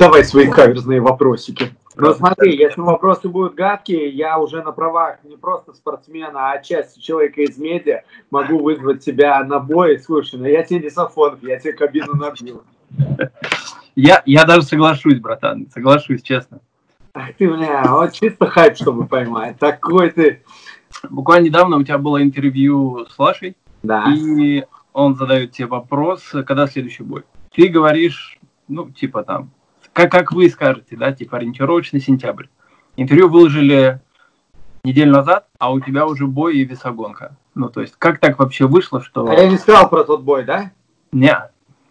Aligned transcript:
давай 0.00 0.24
свои 0.24 0.48
каверзные 0.48 1.00
вопросики. 1.00 1.70
Ну 1.94 2.14
смотри, 2.14 2.56
если 2.56 2.80
вопросы 2.80 3.28
будут 3.28 3.54
гадкие, 3.54 4.08
я 4.08 4.38
уже 4.38 4.62
на 4.62 4.72
правах 4.72 5.18
не 5.24 5.36
просто 5.36 5.74
спортсмена, 5.74 6.52
а 6.52 6.58
части 6.62 6.98
человека 6.98 7.42
из 7.42 7.58
медиа 7.58 8.02
могу 8.30 8.58
вызвать 8.58 9.04
тебя 9.04 9.44
на 9.44 9.60
бой. 9.60 9.98
Слушай, 9.98 10.40
ну 10.40 10.46
я 10.46 10.62
тебе 10.62 10.80
не 10.80 10.90
Сафонов, 10.90 11.42
я 11.42 11.58
тебе 11.58 11.74
кабину 11.74 12.14
набью. 12.14 12.62
Я, 13.94 14.22
я 14.24 14.44
даже 14.44 14.62
соглашусь, 14.62 15.20
братан, 15.20 15.68
соглашусь, 15.72 16.22
честно. 16.22 16.60
Ах 17.12 17.34
ты, 17.36 17.50
бля, 17.52 17.84
вот 17.88 18.12
чисто 18.12 18.46
хайп, 18.46 18.76
чтобы 18.76 19.06
поймать. 19.06 19.58
Такой 19.58 20.10
ты. 20.10 20.42
Буквально 21.10 21.46
недавно 21.46 21.76
у 21.76 21.82
тебя 21.82 21.98
было 21.98 22.22
интервью 22.22 23.06
с 23.10 23.18
Лашей, 23.18 23.56
Да. 23.82 24.06
и 24.14 24.64
он 24.92 25.16
задает 25.16 25.52
тебе 25.52 25.66
вопрос, 25.66 26.22
когда 26.46 26.66
следующий 26.66 27.02
бой. 27.02 27.24
Ты 27.52 27.68
говоришь, 27.68 28.38
ну, 28.68 28.88
типа 28.90 29.24
там, 29.24 29.50
как, 30.00 30.10
как 30.10 30.32
вы 30.32 30.48
скажете, 30.48 30.96
да, 30.96 31.12
типа 31.12 31.36
ориентировочный 31.36 32.00
сентябрь. 32.00 32.46
Интервью 32.96 33.28
выложили 33.28 34.00
неделю 34.84 35.12
назад, 35.12 35.46
а 35.58 35.72
у 35.72 35.80
тебя 35.80 36.06
уже 36.06 36.26
бой 36.26 36.56
и 36.56 36.64
весогонка. 36.64 37.36
Ну, 37.54 37.68
то 37.68 37.80
есть, 37.80 37.94
как 37.98 38.18
так 38.18 38.38
вообще 38.38 38.66
вышло, 38.66 39.02
что... 39.02 39.28
А 39.28 39.34
я 39.34 39.48
не 39.48 39.58
сказал 39.58 39.88
про 39.90 40.04
тот 40.04 40.22
бой, 40.22 40.44
да? 40.44 40.70
Не. 41.12 41.36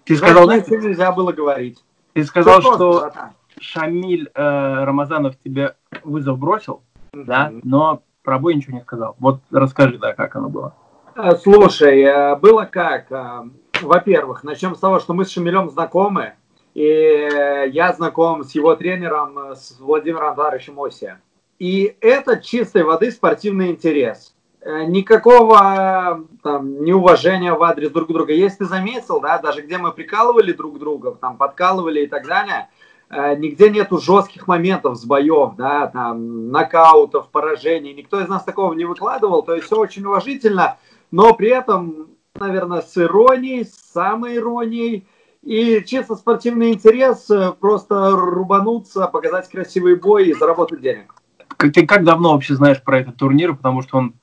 Ты 0.05 0.15
сказал, 0.15 0.45
Значит, 0.45 0.69
ничего 0.69 0.87
нельзя 0.87 1.11
было 1.11 1.31
говорить. 1.31 1.83
ты 2.13 2.23
сказал, 2.23 2.55
просто, 2.61 2.75
что 2.75 2.99
братан. 3.01 3.29
Шамиль 3.59 4.29
э, 4.33 4.83
Рамазанов 4.85 5.35
тебе 5.37 5.75
вызов 6.03 6.39
бросил, 6.39 6.81
да, 7.13 7.49
Мгм. 7.49 7.61
но 7.63 8.01
про 8.23 8.39
бой 8.39 8.55
ничего 8.55 8.77
не 8.77 8.81
сказал. 8.83 9.15
Вот 9.19 9.41
расскажи, 9.51 9.97
да, 9.97 10.13
как 10.13 10.35
оно 10.35 10.49
было. 10.49 10.73
Э, 11.15 11.35
Слушай, 11.35 12.01
э, 12.01 12.35
было 12.37 12.63
как? 12.65 13.11
Э, 13.11 13.43
Во-первых, 13.81 14.43
начнем 14.43 14.75
с 14.75 14.79
того, 14.79 14.99
что 14.99 15.13
мы 15.13 15.25
с 15.25 15.29
Шамилем 15.29 15.69
знакомы, 15.69 16.33
и 16.79 17.69
я 17.73 17.91
знаком 17.91 18.45
с 18.45 18.55
его 18.55 18.73
тренером, 18.73 19.37
э, 19.37 19.55
с 19.55 19.77
Владимиром 19.81 20.29
Анваровичем 20.29 20.79
Осия. 20.79 21.21
И 21.57 21.97
это 21.99 22.37
чистой 22.37 22.83
воды 22.83 23.11
спортивный 23.11 23.71
интерес. 23.71 24.33
Э, 24.61 24.85
Никакого 24.85 25.57
э, 25.57 26.37
там, 26.41 26.81
неуважения 26.85 27.53
в 27.53 27.61
адрес 27.63 27.91
друг 27.91 28.07
друга. 28.07 28.31
Если 28.31 28.59
ты 28.59 28.65
заметил, 28.65 29.19
да, 29.19 29.39
даже 29.39 29.61
где 29.61 29.77
мы 29.77 29.91
прикалывали 29.91 30.53
друг 30.53 30.79
друга, 30.79 31.11
там, 31.11 31.35
подкалывали 31.35 32.05
и 32.05 32.07
так 32.07 32.25
далее, 32.25 32.69
нигде 33.09 33.71
нету 33.71 33.97
жестких 33.97 34.47
моментов 34.47 34.95
с 34.95 35.03
боев, 35.03 35.55
да, 35.57 35.87
там, 35.87 36.49
нокаутов, 36.49 37.27
поражений. 37.27 37.93
Никто 37.93 38.21
из 38.21 38.29
нас 38.29 38.43
такого 38.45 38.71
не 38.73 38.85
выкладывал, 38.85 39.43
то 39.43 39.53
есть 39.53 39.65
все 39.65 39.77
очень 39.77 40.05
уважительно, 40.05 40.77
но 41.11 41.33
при 41.33 41.49
этом, 41.49 42.11
наверное, 42.35 42.81
с 42.81 42.95
иронией, 42.97 43.65
с 43.65 43.73
самой 43.91 44.37
иронией, 44.37 45.07
и 45.43 45.83
чисто 45.85 46.15
спортивный 46.15 46.73
интерес, 46.73 47.29
э, 47.29 47.53
просто 47.59 48.11
рубануться, 48.11 49.07
показать 49.07 49.49
красивый 49.49 49.95
бой 49.95 50.29
и 50.29 50.33
заработать 50.33 50.81
денег. 50.81 51.15
Ты 51.57 51.85
как 51.85 52.03
давно 52.03 52.33
вообще 52.33 52.55
знаешь 52.55 52.81
про 52.81 52.99
этот 52.99 53.17
турнир, 53.17 53.55
потому 53.55 53.81
что 53.81 53.97
он 53.97 54.13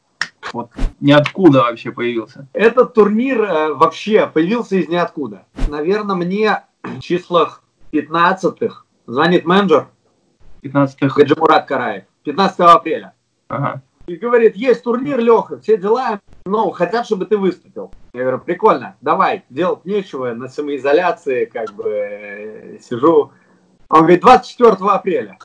вот 0.53 0.71
ниоткуда 1.01 1.61
вообще 1.61 1.91
появился? 1.91 2.49
Этот 2.53 2.95
турнир 2.95 3.43
э, 3.43 3.75
вообще 3.75 4.27
появился 4.27 4.77
из 4.77 4.89
ниоткуда. 4.89 5.45
Наверное, 5.69 6.17
мне 6.17 6.63
в 6.83 7.01
числах 7.01 7.63
15-х 7.93 8.85
звонит 9.07 9.45
менеджер 9.45 9.89
15-х. 10.63 11.15
Гаджимурат 11.15 11.67
Караев 11.67 12.05
15 12.25 12.61
апреля. 12.61 13.15
Ага. 13.49 13.83
И 14.07 14.17
говорит, 14.17 14.55
есть 14.55 14.85
турнир, 14.85 15.19
Леха, 15.19 15.59
все 15.59 15.77
дела, 15.77 16.21
ну, 16.45 16.71
хотят, 16.71 17.07
чтобы 17.07 17.27
ты 17.27 17.37
выступил. 17.37 17.91
Я 18.17 18.23
говорю, 18.23 18.39
прикольно, 18.39 18.97
давай, 19.03 19.45
делать 19.51 19.85
нечего, 19.85 20.33
на 20.33 20.49
самоизоляции, 20.49 21.45
как 21.45 21.75
бы, 21.75 21.85
э, 21.87 22.79
сижу. 22.81 23.31
Он 23.91 24.01
говорит, 24.01 24.23
24 24.23 24.73
апреля. 24.91 25.39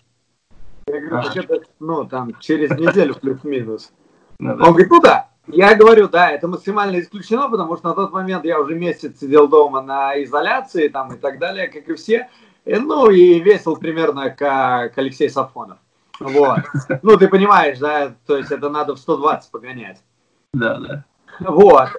Я 0.88 1.02
говорю, 1.02 1.22
так 1.22 1.36
это, 1.36 1.66
ну, 1.82 2.06
там, 2.06 2.34
через 2.40 2.70
неделю 2.72 3.16
плюс-минус. 3.16 3.92
Ну, 4.40 4.54
Он 4.54 4.72
говорит, 4.72 4.90
ну 4.90 5.02
да. 5.02 5.31
Я 5.48 5.76
говорю, 5.76 6.08
да, 6.08 6.31
это 6.31 6.48
максимально 6.48 7.02
исключено, 7.02 7.50
потому 7.50 7.76
что 7.76 7.90
на 7.90 7.94
тот 7.94 8.14
момент 8.14 8.46
я 8.46 8.58
уже 8.58 8.74
месяц 8.74 9.20
сидел 9.20 9.50
дома 9.50 9.81
на 9.81 10.24
изоляции 10.24 10.88
там 10.88 11.14
и 11.14 11.18
так 11.18 11.40
далее, 11.40 11.68
как 11.68 11.90
и 11.90 11.96
все. 11.96 12.30
И, 12.64 12.76
ну 12.76 13.10
и 13.10 13.42
весил 13.42 13.76
примерно 13.76 14.30
как 14.30 14.98
Алексей 14.98 15.30
Сафонов. 15.30 15.78
Вот. 16.22 16.60
Ну, 17.02 17.18
ты 17.18 17.28
понимаешь, 17.28 17.80
да, 17.80 18.16
то 18.26 18.38
есть 18.38 18.50
это 18.50 18.70
надо 18.70 18.96
в 18.96 19.00
120 19.00 19.52
погонять. 19.52 20.02
да, 20.54 20.80
да. 20.80 21.06
Вот. 21.42 21.90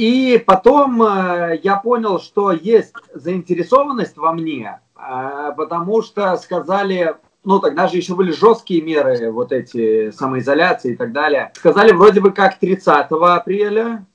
И 0.00 0.42
потом 0.46 1.02
э, 1.02 1.60
я 1.62 1.76
понял, 1.76 2.20
что 2.20 2.52
есть 2.52 2.94
заинтересованность 3.12 4.16
во 4.16 4.32
мне, 4.32 4.80
э, 4.96 5.52
потому 5.54 6.00
что 6.00 6.38
сказали, 6.38 7.16
ну 7.44 7.58
тогда 7.58 7.86
же 7.86 7.98
еще 7.98 8.14
были 8.14 8.32
жесткие 8.32 8.80
меры, 8.80 9.30
вот 9.30 9.52
эти 9.52 10.10
самоизоляции 10.10 10.92
и 10.92 10.96
так 10.96 11.12
далее. 11.12 11.52
Сказали 11.54 11.92
вроде 11.92 12.22
бы 12.22 12.30
как 12.30 12.58
30 12.58 13.08
апреля, 13.10 14.06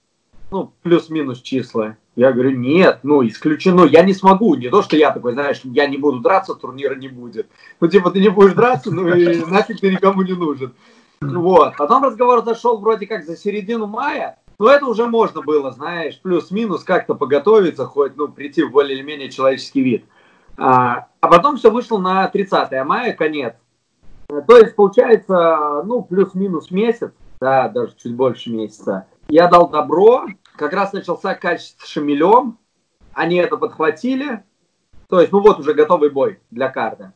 ну 0.49 0.73
плюс-минус 0.81 1.43
числа. 1.43 1.97
Я 2.15 2.31
говорю, 2.31 2.57
нет, 2.57 3.01
ну 3.03 3.23
исключено, 3.27 3.83
я 3.83 4.01
не 4.01 4.15
смогу. 4.15 4.55
Не 4.55 4.69
то, 4.69 4.81
что 4.81 4.97
я 4.97 5.11
такой, 5.11 5.33
знаешь, 5.33 5.61
я 5.65 5.85
не 5.85 5.97
буду 5.97 6.19
драться, 6.19 6.55
турнира 6.55 6.95
не 6.95 7.09
будет. 7.09 7.47
Ну 7.79 7.87
типа 7.87 8.09
ты 8.09 8.21
не 8.21 8.29
будешь 8.29 8.53
драться, 8.53 8.89
ну 8.89 9.07
и 9.07 9.45
нафиг 9.45 9.79
ты 9.79 9.91
никому 9.91 10.23
не 10.23 10.33
нужен. 10.33 10.73
Вот. 11.21 11.75
Потом 11.77 12.03
разговор 12.03 12.43
зашел 12.43 12.79
вроде 12.79 13.05
как 13.05 13.23
за 13.23 13.37
середину 13.37 13.85
мая. 13.85 14.39
Но 14.57 14.69
это 14.69 14.85
уже 14.85 15.05
можно 15.05 15.41
было, 15.41 15.71
знаешь, 15.71 16.19
плюс-минус 16.21 16.83
как-то 16.83 17.15
поготовиться, 17.15 17.85
хоть, 17.85 18.15
ну, 18.15 18.27
прийти 18.27 18.63
в 18.63 18.71
более 18.71 18.97
или 18.97 19.03
менее 19.03 19.29
человеческий 19.29 19.81
вид. 19.81 20.05
А, 20.57 21.07
а 21.19 21.27
потом 21.27 21.57
все 21.57 21.69
вышло 21.69 21.97
на 21.97 22.27
30 22.27 22.85
мая, 22.85 23.13
конец. 23.13 23.55
Э, 24.29 24.41
То 24.47 24.57
есть, 24.57 24.75
получается, 24.75 25.83
ну, 25.85 26.01
плюс-минус 26.01 26.71
месяц, 26.71 27.11
да, 27.41 27.67
даже 27.67 27.93
чуть 28.01 28.15
больше 28.15 28.49
месяца. 28.49 29.07
Я 29.27 29.47
дал 29.47 29.69
добро, 29.69 30.25
как 30.55 30.73
раз 30.73 30.93
начался 30.93 31.35
качество 31.35 31.85
с 31.85 31.89
Шамилем, 31.89 32.57
они 33.13 33.37
это 33.37 33.57
подхватили. 33.57 34.43
То 35.09 35.19
есть, 35.19 35.31
ну 35.31 35.39
вот 35.39 35.59
уже 35.59 35.73
готовый 35.73 36.09
бой 36.09 36.39
для 36.51 36.69
карты. 36.69 37.11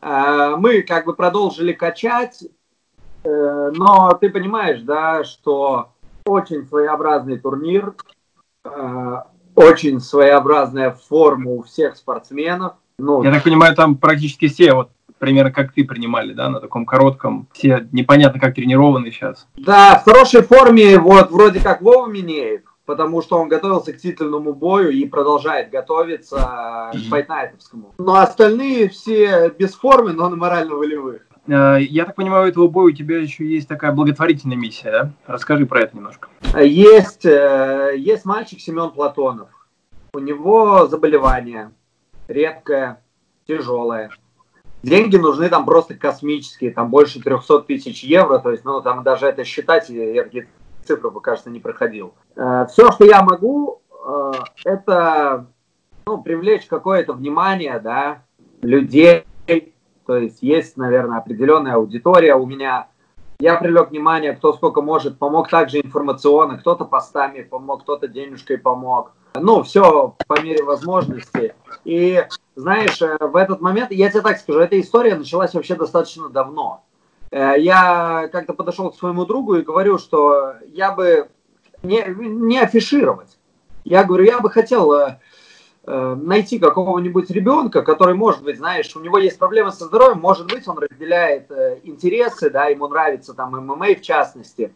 А, 0.00 0.56
мы 0.56 0.82
как 0.82 1.06
бы 1.06 1.14
продолжили 1.14 1.72
качать, 1.72 2.42
э, 3.24 3.70
но 3.74 4.12
ты 4.20 4.30
понимаешь, 4.30 4.80
да, 4.82 5.22
что 5.24 5.91
очень 6.26 6.66
своеобразный 6.66 7.38
турнир, 7.38 7.94
э, 8.64 9.16
очень 9.54 10.00
своеобразная 10.00 10.92
форма 10.92 11.50
у 11.52 11.62
всех 11.62 11.96
спортсменов. 11.96 12.74
Ну, 12.98 13.22
Я 13.22 13.32
так 13.32 13.42
понимаю, 13.42 13.74
там 13.74 13.96
практически 13.96 14.48
все 14.48 14.74
вот 14.74 14.90
примерно 15.18 15.50
как 15.52 15.72
ты 15.72 15.84
принимали, 15.84 16.32
да, 16.32 16.48
на 16.50 16.60
таком 16.60 16.84
коротком. 16.84 17.48
Все 17.52 17.86
непонятно 17.92 18.40
как 18.40 18.54
тренированы 18.54 19.10
сейчас. 19.10 19.46
Да, 19.56 19.98
в 19.98 20.04
хорошей 20.04 20.42
форме 20.42 20.98
вот 20.98 21.30
вроде 21.30 21.60
как 21.60 21.80
Вова 21.80 22.06
Минеев, 22.06 22.62
потому 22.86 23.22
что 23.22 23.38
он 23.38 23.48
готовился 23.48 23.92
к 23.92 23.98
титульному 23.98 24.52
бою 24.52 24.90
и 24.90 25.06
продолжает 25.06 25.70
готовиться 25.70 26.36
к 26.92 26.94
Мгм. 26.94 27.04
файтнайтовскому. 27.04 27.94
Но 27.98 28.16
остальные 28.16 28.88
все 28.88 29.50
без 29.50 29.74
формы, 29.74 30.12
но 30.12 30.28
на 30.28 30.36
морально-волевых. 30.36 31.22
Э, 31.46 31.78
Я 31.80 32.04
так 32.04 32.14
понимаю, 32.14 32.44
у 32.44 32.48
этого 32.48 32.68
боя 32.68 32.86
у 32.86 32.90
тебя 32.92 33.18
еще 33.18 33.44
есть 33.44 33.68
такая 33.68 33.92
благотворительная 33.92 34.56
миссия, 34.56 34.90
да? 34.90 35.10
Расскажи 35.26 35.66
про 35.66 35.80
это 35.80 35.96
немножко. 35.96 36.28
Есть, 36.60 37.24
э, 37.24 37.94
есть 37.96 38.24
мальчик 38.24 38.60
Семен 38.60 38.90
Платонов. 38.90 39.48
У 40.14 40.18
него 40.18 40.86
заболевание 40.86 41.72
редкое, 42.28 43.02
тяжелое. 43.46 44.10
Деньги 44.82 45.16
нужны 45.16 45.48
там 45.48 45.64
просто 45.64 45.94
космические, 45.94 46.72
там 46.72 46.90
больше 46.90 47.20
300 47.20 47.60
тысяч 47.60 48.02
евро, 48.02 48.38
то 48.38 48.50
есть, 48.50 48.64
ну, 48.64 48.80
там 48.80 49.04
даже 49.04 49.26
это 49.26 49.44
считать, 49.44 49.88
я 49.88 50.24
такие 50.24 50.48
цифры 50.84 51.10
пока 51.10 51.36
что 51.36 51.50
не 51.50 51.60
проходил. 51.60 52.14
Все, 52.34 52.90
что 52.90 53.04
я 53.04 53.22
могу, 53.22 53.80
э, 54.04 54.32
это, 54.64 55.46
ну, 56.06 56.20
привлечь 56.20 56.66
какое-то 56.66 57.12
внимание, 57.12 57.78
да, 57.78 58.22
людей, 58.60 59.24
то 60.12 60.18
есть 60.18 60.42
есть, 60.42 60.76
наверное, 60.76 61.16
определенная 61.16 61.76
аудитория 61.76 62.34
у 62.34 62.44
меня, 62.44 62.88
я 63.38 63.56
привлек 63.56 63.92
внимание, 63.92 64.34
кто 64.34 64.52
сколько 64.52 64.82
может, 64.82 65.18
помог 65.18 65.48
также 65.48 65.80
информационно, 65.80 66.58
кто-то 66.58 66.84
постами 66.84 67.40
помог, 67.40 67.84
кто-то 67.84 68.08
денежкой 68.08 68.58
помог. 68.58 69.12
Ну, 69.34 69.62
все 69.62 70.14
по 70.26 70.38
мере 70.38 70.64
возможности. 70.64 71.54
И, 71.86 72.22
знаешь, 72.56 73.00
э, 73.00 73.16
в 73.20 73.36
этот 73.36 73.62
момент, 73.62 73.90
я 73.90 74.10
тебе 74.10 74.20
так 74.20 74.36
скажу, 74.36 74.58
эта 74.58 74.78
история 74.78 75.14
началась 75.14 75.54
вообще 75.54 75.76
достаточно 75.76 76.28
давно. 76.28 76.84
Э, 77.30 77.54
Я 77.56 78.28
как-то 78.30 78.52
подошел 78.52 78.90
к 78.90 78.96
своему 78.96 79.24
другу 79.24 79.54
и 79.54 79.62
говорю, 79.62 79.96
что 79.96 80.56
я 80.66 80.92
бы 80.92 81.30
не, 81.82 82.04
не 82.06 82.60
афишировать. 82.60 83.38
Я 83.84 84.04
говорю, 84.04 84.24
я 84.24 84.40
бы 84.40 84.50
хотел 84.50 84.92
э, 84.92 85.20
найти 85.86 86.60
какого-нибудь 86.60 87.30
ребенка, 87.30 87.82
который, 87.82 88.14
может 88.14 88.44
быть, 88.44 88.58
знаешь, 88.58 88.94
у 88.94 89.00
него 89.00 89.18
есть 89.18 89.38
проблемы 89.38 89.72
со 89.72 89.86
здоровьем, 89.86 90.20
может 90.20 90.46
быть, 90.46 90.68
он 90.68 90.78
разделяет 90.78 91.50
э, 91.50 91.80
интересы, 91.82 92.50
да, 92.50 92.66
ему 92.66 92.86
нравится 92.86 93.34
там 93.34 93.50
ММА 93.50 93.96
в 93.96 94.00
частности. 94.00 94.72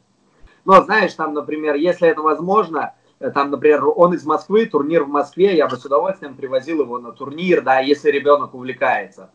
Но, 0.65 0.83
знаешь, 0.83 1.15
там, 1.15 1.33
например, 1.33 1.77
если 1.77 2.09
это 2.09 2.23
возможно, 2.23 2.95
э, 3.21 3.31
там, 3.31 3.53
например, 3.53 3.85
он 3.87 4.15
из 4.15 4.25
Москвы, 4.25 4.67
турнир 4.67 5.05
в 5.05 5.09
Москве, 5.09 5.57
я 5.57 5.69
бы 5.69 5.77
с 5.77 5.85
удовольствием 5.85 6.35
привозил 6.35 6.83
его 6.83 6.99
на 6.99 7.13
турнир, 7.13 7.63
да, 7.63 7.79
если 7.79 8.11
ребенок 8.11 8.55
увлекается. 8.55 9.31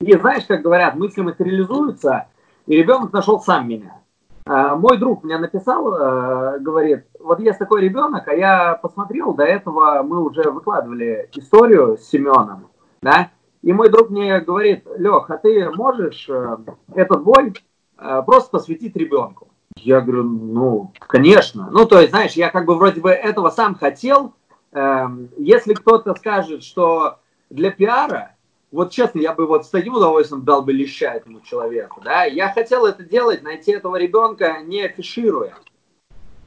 И 0.00 0.12
знаешь, 0.16 0.44
как 0.46 0.62
говорят, 0.62 0.96
мысли 0.96 1.20
материализуются, 1.20 2.26
и 2.66 2.76
ребенок 2.76 3.12
нашел 3.12 3.40
сам 3.40 3.68
меня. 3.68 4.00
А, 4.46 4.76
мой 4.76 4.98
друг 4.98 5.24
мне 5.24 5.38
написал, 5.38 5.94
э, 5.94 6.58
говорит, 6.58 7.06
вот 7.18 7.40
есть 7.40 7.58
такой 7.58 7.80
ребенок, 7.80 8.28
а 8.28 8.34
я 8.34 8.74
посмотрел, 8.74 9.32
до 9.32 9.44
этого 9.44 10.02
мы 10.02 10.22
уже 10.22 10.50
выкладывали 10.50 11.30
историю 11.34 11.96
с 11.96 12.02
Семеном, 12.02 12.68
да, 13.00 13.30
и 13.62 13.72
мой 13.72 13.88
друг 13.88 14.10
мне 14.10 14.40
говорит, 14.40 14.84
Лех, 14.98 15.30
а 15.30 15.38
ты 15.38 15.70
можешь 15.70 16.28
э, 16.28 16.58
этот 16.94 17.22
бой 17.22 17.54
э, 17.96 18.22
просто 18.26 18.50
посвятить 18.50 18.94
ребенку? 18.96 19.48
Я 19.78 20.02
говорю, 20.02 20.24
ну, 20.24 20.92
конечно. 20.98 21.68
Ну, 21.70 21.86
то 21.86 21.98
есть, 21.98 22.10
знаешь, 22.10 22.32
я 22.32 22.50
как 22.50 22.66
бы 22.66 22.74
вроде 22.74 23.00
бы 23.00 23.10
этого 23.10 23.48
сам 23.48 23.74
хотел. 23.74 24.34
Эм, 24.72 25.30
если 25.38 25.74
кто-то 25.74 26.14
скажет, 26.14 26.62
что 26.62 27.18
для 27.48 27.70
пиара, 27.70 28.33
вот 28.74 28.90
честно, 28.90 29.20
я 29.20 29.32
бы 29.32 29.46
вот 29.46 29.64
с 29.64 29.68
таким 29.70 29.94
удовольствием 29.94 30.44
дал 30.44 30.62
бы 30.62 30.72
леща 30.72 31.14
этому 31.14 31.40
человеку, 31.42 32.00
да. 32.04 32.24
Я 32.24 32.52
хотел 32.52 32.86
это 32.86 33.04
делать, 33.04 33.44
найти 33.44 33.70
этого 33.70 33.94
ребенка, 33.94 34.62
не 34.64 34.82
афишируя. 34.82 35.54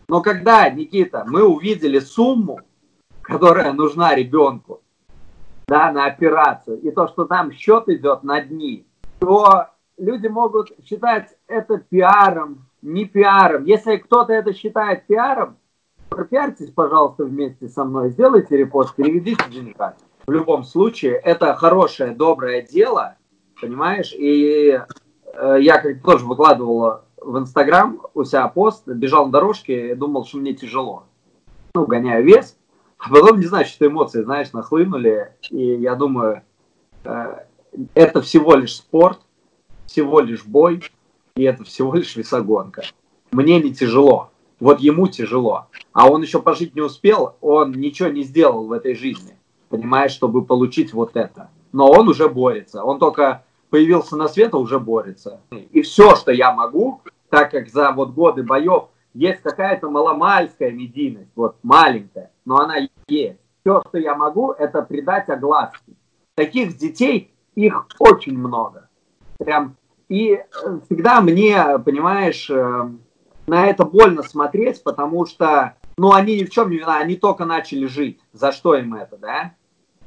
Но 0.10 0.22
когда, 0.22 0.70
Никита, 0.70 1.24
мы 1.26 1.44
увидели 1.44 2.00
сумму, 2.00 2.60
которая 3.22 3.72
нужна 3.72 4.14
ребенку, 4.14 4.82
да, 5.70 5.90
на 5.94 6.06
операцию, 6.06 6.82
и 6.82 6.92
то, 6.92 7.08
что 7.08 7.24
там 7.24 7.54
счет 7.54 7.88
идет 7.88 8.24
на 8.24 8.42
дни, 8.42 8.86
то 9.20 9.68
люди 9.98 10.28
могут 10.28 10.72
считать 10.84 11.30
это 11.48 11.78
пиаром, 11.78 12.68
не 12.82 13.06
пиаром. 13.06 13.64
Если 13.64 13.96
кто-то 13.96 14.34
это 14.34 14.54
считает 14.54 15.08
пиаром, 15.08 15.58
пропиарьтесь, 16.10 16.72
пожалуйста, 16.72 17.24
вместе 17.24 17.70
со 17.70 17.86
мной, 17.86 18.10
сделайте 18.10 18.58
репост, 18.58 18.96
переведите 18.96 19.50
деньгами 19.50 19.96
в 20.28 20.32
любом 20.32 20.66
случае 20.66 21.14
это 21.14 21.56
хорошее, 21.56 22.12
доброе 22.12 22.62
дело, 22.62 23.16
понимаешь? 23.62 24.14
И 24.14 24.78
э, 25.34 25.58
я 25.62 25.80
как 25.80 26.04
тоже 26.04 26.26
выкладывал 26.26 27.00
в 27.16 27.38
Инстаграм 27.38 28.02
у 28.14 28.26
себя 28.26 28.50
пост, 28.50 28.86
бежал 28.86 29.28
на 29.28 29.32
дорожке 29.32 29.92
и 29.92 29.96
думал, 29.96 30.26
что 30.26 30.38
мне 30.38 30.54
тяжело. 30.54 31.06
Ну, 31.76 31.86
гоняю 31.86 32.26
вес, 32.26 32.58
а 32.98 33.10
потом, 33.10 33.40
не 33.40 33.46
знаю, 33.46 33.66
что 33.66 33.88
эмоции, 33.88 34.22
знаешь, 34.22 34.52
нахлынули, 34.52 35.34
и 35.50 35.64
я 35.76 35.96
думаю, 35.96 36.42
э, 37.06 37.46
это 37.94 38.22
всего 38.22 38.56
лишь 38.56 38.76
спорт, 38.76 39.20
всего 39.86 40.20
лишь 40.20 40.44
бой, 40.44 40.84
и 41.38 41.44
это 41.44 41.64
всего 41.64 41.94
лишь 41.94 42.18
весогонка. 42.18 42.84
Мне 43.32 43.62
не 43.62 43.74
тяжело, 43.74 44.32
вот 44.60 44.82
ему 44.82 45.08
тяжело. 45.08 45.68
А 45.94 46.10
он 46.10 46.22
еще 46.22 46.42
пожить 46.42 46.76
не 46.76 46.82
успел, 46.82 47.38
он 47.40 47.72
ничего 47.72 48.10
не 48.10 48.24
сделал 48.24 48.68
в 48.68 48.74
этой 48.74 48.94
жизни 48.94 49.37
понимаешь, 49.70 50.12
чтобы 50.12 50.46
получить 50.46 50.94
вот 50.94 51.16
это. 51.16 51.50
Но 51.72 51.90
он 51.90 52.08
уже 52.08 52.30
борется. 52.30 52.84
Он 52.84 53.00
только 53.00 53.44
появился 53.70 54.16
на 54.16 54.28
свет, 54.28 54.54
а 54.54 54.58
уже 54.58 54.80
борется. 54.80 55.42
И 55.52 55.82
все, 55.82 56.16
что 56.16 56.32
я 56.32 56.54
могу, 56.54 57.02
так 57.30 57.52
как 57.52 57.70
за 57.70 57.92
вот 57.92 58.12
годы 58.12 58.44
боев 58.44 58.86
есть 59.14 59.42
какая-то 59.42 59.90
маломальская 59.90 60.72
медийность, 60.72 61.32
вот 61.36 61.58
маленькая, 61.64 62.32
но 62.46 62.58
она 62.58 62.88
есть. 63.08 63.40
Все, 63.62 63.82
что 63.88 63.98
я 63.98 64.16
могу, 64.16 64.52
это 64.52 64.82
придать 64.82 65.28
огласке. 65.28 65.94
Таких 66.36 66.78
детей, 66.78 67.34
их 67.56 67.88
очень 68.00 68.38
много. 68.38 68.88
Прям. 69.40 69.76
И 70.08 70.34
э, 70.34 70.44
всегда 70.86 71.20
мне, 71.20 71.80
понимаешь, 71.80 72.50
э, 72.50 72.90
на 73.48 73.66
это 73.66 73.84
больно 73.84 74.24
смотреть, 74.24 74.84
потому 74.84 75.26
что, 75.26 75.76
ну, 76.00 76.14
они 76.14 76.40
ни 76.40 76.44
в 76.44 76.52
чем 76.52 76.70
не 76.70 76.78
виноваты, 76.78 77.04
они 77.06 77.16
только 77.16 77.46
начали 77.46 77.88
жить. 77.88 78.20
За 78.32 78.52
что 78.52 78.76
им 78.76 78.94
это, 78.94 79.18
да? 79.18 79.56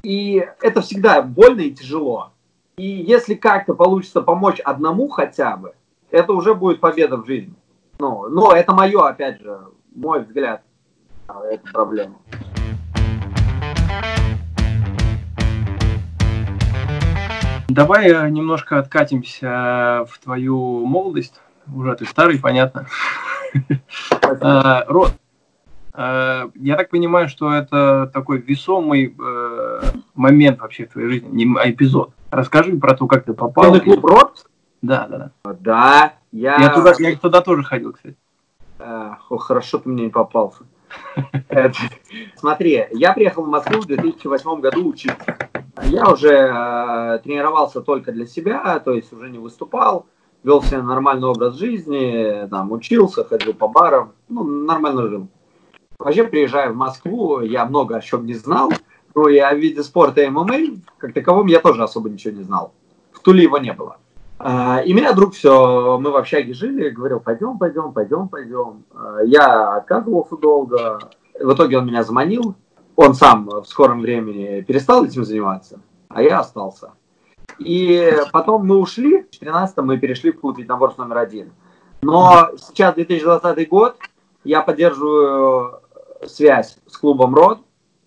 И 0.04 0.46
это 0.62 0.82
всегда 0.82 1.20
больно 1.20 1.62
и 1.62 1.72
тяжело. 1.72 2.31
И 2.76 2.87
если 2.87 3.34
как-то 3.34 3.75
получится 3.75 4.22
помочь 4.22 4.60
одному 4.60 5.08
хотя 5.08 5.56
бы, 5.56 5.75
это 6.12 6.32
уже 6.32 6.54
будет 6.54 6.78
победа 6.78 7.16
в 7.16 7.26
жизни. 7.26 7.54
Ну, 7.98 8.28
но 8.28 8.52
это 8.52 8.72
мое, 8.72 9.04
опять 9.04 9.40
же, 9.40 9.58
мой 9.92 10.22
взгляд 10.22 10.62
на 11.26 11.44
эту 11.46 11.72
проблему. 11.72 12.22
Давай 17.69 18.10
э, 18.10 18.31
немножко 18.31 18.78
откатимся 18.78 20.06
в 20.08 20.20
твою 20.22 20.87
молодость. 20.87 21.40
Уже 21.75 21.96
ты 21.96 22.04
старый, 22.04 22.38
понятно. 22.38 22.87
Род, 24.22 24.40
Э, 24.40 24.82
я 25.94 26.76
так 26.76 26.90
понимаю, 26.90 27.28
что 27.28 27.52
это 27.52 28.10
такой 28.12 28.38
весомый 28.38 29.14
э, 29.19 29.81
момент 30.14 30.60
вообще 30.60 30.87
в 30.87 30.92
твоей 30.92 31.08
жизни, 31.08 31.44
не 31.44 31.58
а 31.58 31.70
эпизод. 31.70 32.12
Расскажи 32.31 32.76
про 32.76 32.94
то, 32.94 33.06
как 33.06 33.25
ты 33.25 33.34
попал. 33.34 33.72
Ты 33.72 33.81
клуб 33.81 34.04
Рот? 34.04 34.46
Да, 34.82 35.06
да, 35.08 35.32
да. 35.42 35.56
Да, 35.60 36.12
я... 36.32 36.56
Я 36.58 36.69
туда, 36.70 36.92
я 36.98 37.16
туда 37.16 37.40
тоже 37.40 37.64
ходил, 37.64 37.92
кстати. 37.92 38.16
Э, 38.78 39.14
о, 39.28 39.37
хорошо 39.37 39.78
ты 39.78 39.88
мне 39.88 40.04
не 40.04 40.10
попался. 40.10 40.64
Смотри, 42.37 42.87
я 42.92 43.12
приехал 43.12 43.44
в 43.44 43.48
Москву 43.48 43.81
в 43.81 43.87
2008 43.87 44.60
году 44.60 44.88
учиться. 44.88 45.37
Я 45.84 46.08
уже 46.08 47.20
тренировался 47.25 47.81
только 47.81 48.12
для 48.12 48.26
себя, 48.26 48.78
то 48.81 48.92
есть 48.92 49.12
уже 49.12 49.31
не 49.31 49.38
выступал, 49.38 50.06
вел 50.42 50.62
себе 50.62 50.82
нормальный 50.82 51.28
образ 51.28 51.56
жизни, 51.56 52.48
там, 52.48 52.72
учился, 52.72 53.25
ходил 53.25 53.54
по 53.54 53.69
барам, 53.69 54.12
ну, 54.28 54.44
нормально 54.44 55.08
жил. 55.08 55.28
Вообще, 56.00 56.25
приезжая 56.25 56.70
в 56.70 56.76
Москву, 56.76 57.41
я 57.41 57.67
много 57.67 57.97
о 57.97 58.00
чем 58.00 58.25
не 58.25 58.32
знал. 58.32 58.73
Но 59.14 59.29
и 59.29 59.37
о 59.37 59.52
виде 59.55 59.82
спорта 59.82 60.29
ММА, 60.31 60.81
как 60.97 61.12
таковом, 61.12 61.47
я 61.47 61.61
тоже 61.61 61.82
особо 61.82 62.08
ничего 62.08 62.35
не 62.35 62.43
знал. 62.43 62.73
В 63.12 63.20
Туле 63.20 63.43
его 63.43 63.58
не 63.58 63.75
было. 63.75 63.99
А, 64.38 64.81
и 64.81 64.94
меня 64.94 65.12
друг 65.12 65.35
все, 65.35 65.99
мы 65.99 66.11
в 66.11 66.17
общаге 66.17 66.55
жили, 66.55 66.88
говорил, 66.88 67.20
пойдем, 67.20 67.58
пойдем, 67.58 67.93
пойдем, 67.93 68.29
пойдем. 68.29 68.85
А, 68.94 69.19
я 69.25 69.76
отказывался 69.76 70.38
долго. 70.38 71.00
В 71.38 71.52
итоге 71.52 71.76
он 71.76 71.87
меня 71.87 72.02
заманил. 72.02 72.55
Он 72.97 73.12
сам 73.12 73.47
в 73.47 73.64
скором 73.67 74.00
времени 74.00 74.62
перестал 74.62 75.05
этим 75.05 75.25
заниматься, 75.25 75.81
а 76.08 76.23
я 76.23 76.41
остался. 76.41 76.93
И 77.58 78.11
потом 78.32 78.67
мы 78.67 78.79
ушли, 78.79 79.19
в 79.19 79.38
2013 79.38 79.76
мы 79.79 79.99
перешли 79.99 80.32
в 80.32 80.41
клуб 80.41 80.58
единоборств 80.58 80.99
номер 80.99 81.19
один. 81.19 81.52
Но 82.00 82.50
сейчас 82.56 82.94
2020 82.94 83.69
год, 83.69 83.97
я 84.44 84.62
поддерживаю 84.62 85.79
связь 86.26 86.78
с 86.87 86.96
клубом 86.96 87.34
РОД, 87.34 87.61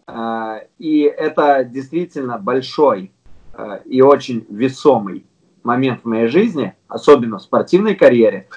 э, 0.08 0.60
и 0.78 1.02
это 1.02 1.64
действительно 1.64 2.38
большой 2.38 3.12
э, 3.54 3.80
и 3.86 4.02
очень 4.02 4.46
весомый 4.50 5.26
момент 5.64 6.02
в 6.04 6.08
моей 6.08 6.28
жизни, 6.28 6.76
особенно 6.88 7.38
в 7.38 7.42
спортивной 7.42 7.96
карьере. 7.96 8.48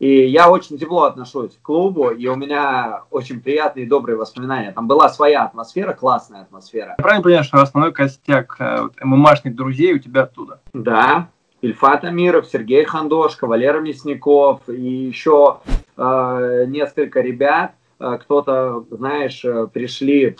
И 0.00 0.26
я 0.26 0.50
очень 0.50 0.76
тепло 0.76 1.04
отношусь 1.04 1.54
к 1.54 1.62
клубу, 1.62 2.10
и 2.10 2.26
у 2.26 2.34
меня 2.34 3.04
очень 3.10 3.40
приятные 3.40 3.86
и 3.86 3.88
добрые 3.88 4.16
воспоминания. 4.16 4.72
Там 4.72 4.88
была 4.88 5.08
своя 5.08 5.44
атмосфера, 5.44 5.92
классная 5.92 6.42
атмосфера. 6.42 6.94
Правильно 6.98 7.22
понимаю, 7.22 7.44
что 7.44 7.62
основной 7.62 7.92
костяк 7.92 8.56
э, 8.58 8.88
ММАшных 9.00 9.54
друзей 9.54 9.94
у 9.94 9.98
тебя 9.98 10.22
оттуда? 10.22 10.60
Да, 10.72 11.28
Ильфат 11.62 12.04
Амиров, 12.04 12.46
Сергей 12.46 12.84
Хандошко, 12.84 13.46
Валера 13.46 13.80
Мясников 13.80 14.68
и 14.68 14.82
еще 14.82 15.60
э, 15.96 16.64
несколько 16.66 17.20
ребят– 17.20 17.72
кто-то, 17.98 18.84
знаешь, 18.90 19.44
э, 19.44 19.66
пришли 19.72 20.36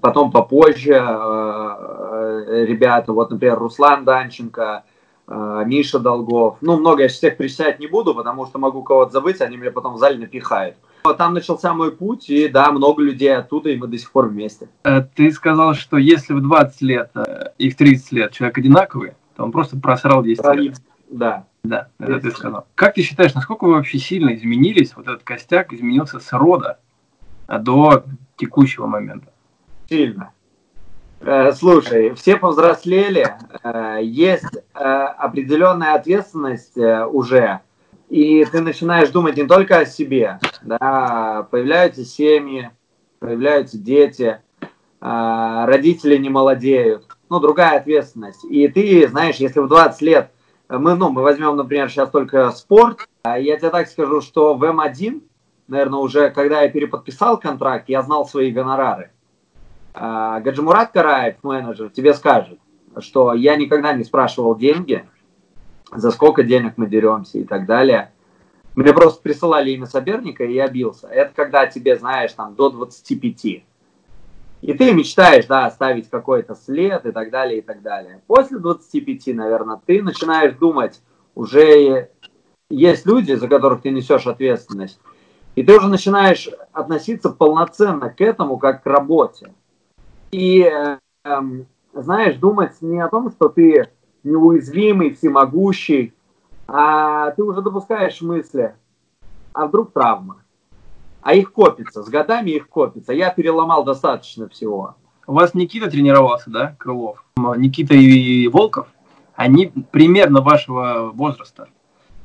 потом 0.00 0.32
попозже 0.32 0.94
э, 0.94 2.64
ребята, 2.66 3.12
вот, 3.12 3.30
например, 3.30 3.58
Руслан 3.58 4.04
Данченко, 4.04 4.84
Миша 5.28 5.98
Долгов. 5.98 6.58
Ну, 6.60 6.78
много 6.78 7.02
я 7.02 7.08
всех 7.08 7.36
перечислять 7.36 7.80
не 7.80 7.88
буду, 7.88 8.14
потому 8.14 8.46
что 8.46 8.60
могу 8.60 8.84
кого-то 8.84 9.10
забыть, 9.10 9.40
они 9.40 9.56
меня 9.56 9.72
потом 9.72 9.94
в 9.94 9.98
зале 9.98 10.18
напихают. 10.18 10.76
Там 11.18 11.34
начался 11.34 11.74
мой 11.74 11.90
путь, 11.90 12.30
и 12.30 12.46
да, 12.46 12.70
много 12.70 13.02
людей 13.02 13.34
оттуда, 13.34 13.70
и 13.70 13.76
мы 13.76 13.88
до 13.88 13.98
сих 13.98 14.12
пор 14.12 14.28
вместе. 14.28 14.68
Ты 15.16 15.32
сказал, 15.32 15.74
что 15.74 15.96
если 15.96 16.32
в 16.32 16.40
20 16.40 16.82
лет 16.82 17.10
и 17.58 17.70
в 17.70 17.76
30 17.76 18.12
лет 18.12 18.32
человек 18.32 18.58
одинаковый, 18.58 19.12
то 19.36 19.42
он 19.42 19.50
просто 19.50 19.76
просрал 19.76 20.22
10 20.22 20.44
лет. 20.54 20.76
Да. 21.10 21.46
Да, 21.68 21.88
это 21.98 22.20
ты 22.20 22.30
сказал. 22.30 22.66
Как 22.74 22.94
ты 22.94 23.02
считаешь, 23.02 23.34
насколько 23.34 23.64
вы 23.64 23.74
вообще 23.74 23.98
сильно 23.98 24.34
изменились, 24.34 24.94
вот 24.94 25.08
этот 25.08 25.24
костяк 25.24 25.72
изменился 25.72 26.20
с 26.20 26.32
рода 26.32 26.78
до 27.48 28.04
текущего 28.36 28.86
момента? 28.86 29.32
Сильно. 29.88 30.32
Э, 31.20 31.52
слушай, 31.52 32.14
все 32.14 32.36
повзрослели, 32.36 33.34
э, 33.62 33.98
есть 34.02 34.44
э, 34.74 34.78
определенная 34.78 35.94
ответственность 35.94 36.76
уже, 36.76 37.60
и 38.08 38.44
ты 38.44 38.60
начинаешь 38.60 39.08
думать 39.08 39.36
не 39.36 39.46
только 39.46 39.78
о 39.78 39.86
себе, 39.86 40.38
да, 40.62 41.48
появляются 41.50 42.04
семьи, 42.04 42.70
появляются 43.18 43.78
дети, 43.78 44.40
родители 45.00 46.16
не 46.16 46.28
молодеют, 46.28 47.06
ну, 47.28 47.40
другая 47.40 47.78
ответственность. 47.78 48.44
И 48.44 48.68
ты, 48.68 49.08
знаешь, 49.08 49.36
если 49.36 49.60
в 49.60 49.68
20 49.68 50.02
лет 50.02 50.30
мы, 50.68 50.94
ну, 50.94 51.10
мы 51.10 51.22
возьмем, 51.22 51.56
например, 51.56 51.88
сейчас 51.88 52.10
только 52.10 52.50
спорт. 52.50 53.08
А 53.22 53.38
я 53.38 53.56
тебе 53.56 53.70
так 53.70 53.88
скажу, 53.88 54.20
что 54.20 54.54
в 54.54 54.64
М1 54.64 55.22
наверное, 55.68 55.98
уже 55.98 56.30
когда 56.30 56.62
я 56.62 56.68
переподписал 56.68 57.38
контракт, 57.38 57.88
я 57.88 58.02
знал 58.02 58.26
свои 58.26 58.50
гонорары. 58.50 59.10
А, 59.94 60.40
Гаджимурат 60.40 60.92
Караев, 60.92 61.36
менеджер, 61.42 61.90
тебе 61.90 62.14
скажет, 62.14 62.58
что 62.98 63.32
я 63.32 63.56
никогда 63.56 63.92
не 63.92 64.04
спрашивал 64.04 64.56
деньги, 64.56 65.06
за 65.92 66.10
сколько 66.10 66.42
денег 66.42 66.74
мы 66.76 66.86
деремся 66.86 67.38
и 67.38 67.44
так 67.44 67.66
далее. 67.66 68.12
Мне 68.74 68.92
просто 68.92 69.22
присылали 69.22 69.70
имя 69.70 69.86
соперника, 69.86 70.44
и 70.44 70.52
я 70.52 70.68
бился. 70.68 71.08
Это 71.08 71.32
когда 71.34 71.66
тебе, 71.66 71.96
знаешь, 71.96 72.32
там 72.32 72.54
до 72.54 72.68
25. 72.68 73.64
И 74.62 74.72
ты 74.72 74.92
мечтаешь, 74.92 75.46
да, 75.46 75.66
оставить 75.66 76.08
какой-то 76.08 76.54
след 76.54 77.04
и 77.04 77.12
так 77.12 77.30
далее, 77.30 77.58
и 77.58 77.62
так 77.62 77.82
далее. 77.82 78.22
После 78.26 78.58
25, 78.58 79.26
наверное, 79.34 79.80
ты 79.84 80.02
начинаешь 80.02 80.54
думать, 80.54 81.00
уже 81.34 82.10
есть 82.70 83.06
люди, 83.06 83.34
за 83.34 83.48
которых 83.48 83.82
ты 83.82 83.90
несешь 83.90 84.26
ответственность, 84.26 84.98
и 85.54 85.62
ты 85.62 85.76
уже 85.76 85.88
начинаешь 85.88 86.48
относиться 86.72 87.30
полноценно 87.30 88.10
к 88.10 88.20
этому, 88.20 88.58
как 88.58 88.82
к 88.82 88.86
работе. 88.86 89.52
И, 90.30 90.62
э, 90.62 90.98
знаешь, 91.92 92.36
думать 92.36 92.80
не 92.80 93.00
о 93.00 93.08
том, 93.08 93.30
что 93.30 93.48
ты 93.48 93.90
неуязвимый, 94.24 95.14
всемогущий, 95.14 96.12
а 96.66 97.30
ты 97.30 97.42
уже 97.44 97.62
допускаешь 97.62 98.20
мысли, 98.20 98.74
а 99.52 99.66
вдруг 99.66 99.92
травма? 99.92 100.42
А 101.26 101.34
их 101.34 101.52
копится, 101.52 102.04
с 102.04 102.08
годами 102.08 102.50
их 102.50 102.68
копится. 102.68 103.12
Я 103.12 103.30
переломал 103.30 103.82
достаточно 103.82 104.48
всего. 104.48 104.94
У 105.26 105.32
вас 105.32 105.54
Никита 105.54 105.90
тренировался, 105.90 106.50
да, 106.50 106.76
Крылов? 106.78 107.24
Никита 107.36 107.94
и 107.94 108.46
Волков, 108.46 108.86
они 109.34 109.72
примерно 109.90 110.40
вашего 110.40 111.10
возраста. 111.12 111.68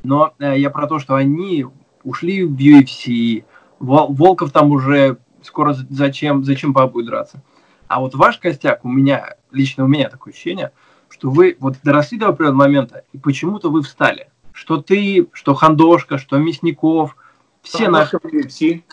Но 0.04 0.36
э, 0.38 0.60
я 0.60 0.70
про 0.70 0.86
то, 0.86 1.00
что 1.00 1.16
они 1.16 1.66
ушли 2.04 2.44
в 2.44 2.56
UFC, 2.56 3.44
Волков 3.80 4.52
там 4.52 4.70
уже 4.70 5.18
скоро 5.42 5.76
зачем, 5.90 6.44
зачем 6.44 6.72
папа 6.72 6.94
будет 6.94 7.08
драться. 7.08 7.42
А 7.88 8.02
вот 8.02 8.14
ваш 8.14 8.38
костяк, 8.38 8.86
у 8.86 8.88
меня, 8.88 9.34
лично 9.50 9.86
у 9.86 9.88
меня 9.88 10.10
такое 10.10 10.32
ощущение, 10.32 10.74
что 11.10 11.32
вы 11.32 11.58
вот 11.60 11.78
доросли 11.82 12.20
до 12.20 12.28
определенного 12.28 12.68
момента, 12.68 13.04
и 13.14 13.18
почему-то 13.18 13.72
вы 13.72 13.82
встали. 13.82 14.30
Что 14.54 14.80
ты, 14.80 15.28
что 15.34 15.56
Хандошка, 15.56 16.20
что 16.20 16.38
Мясников, 16.38 17.16
все 17.62 17.90
наши... 17.90 18.18
UFC. 18.18 18.84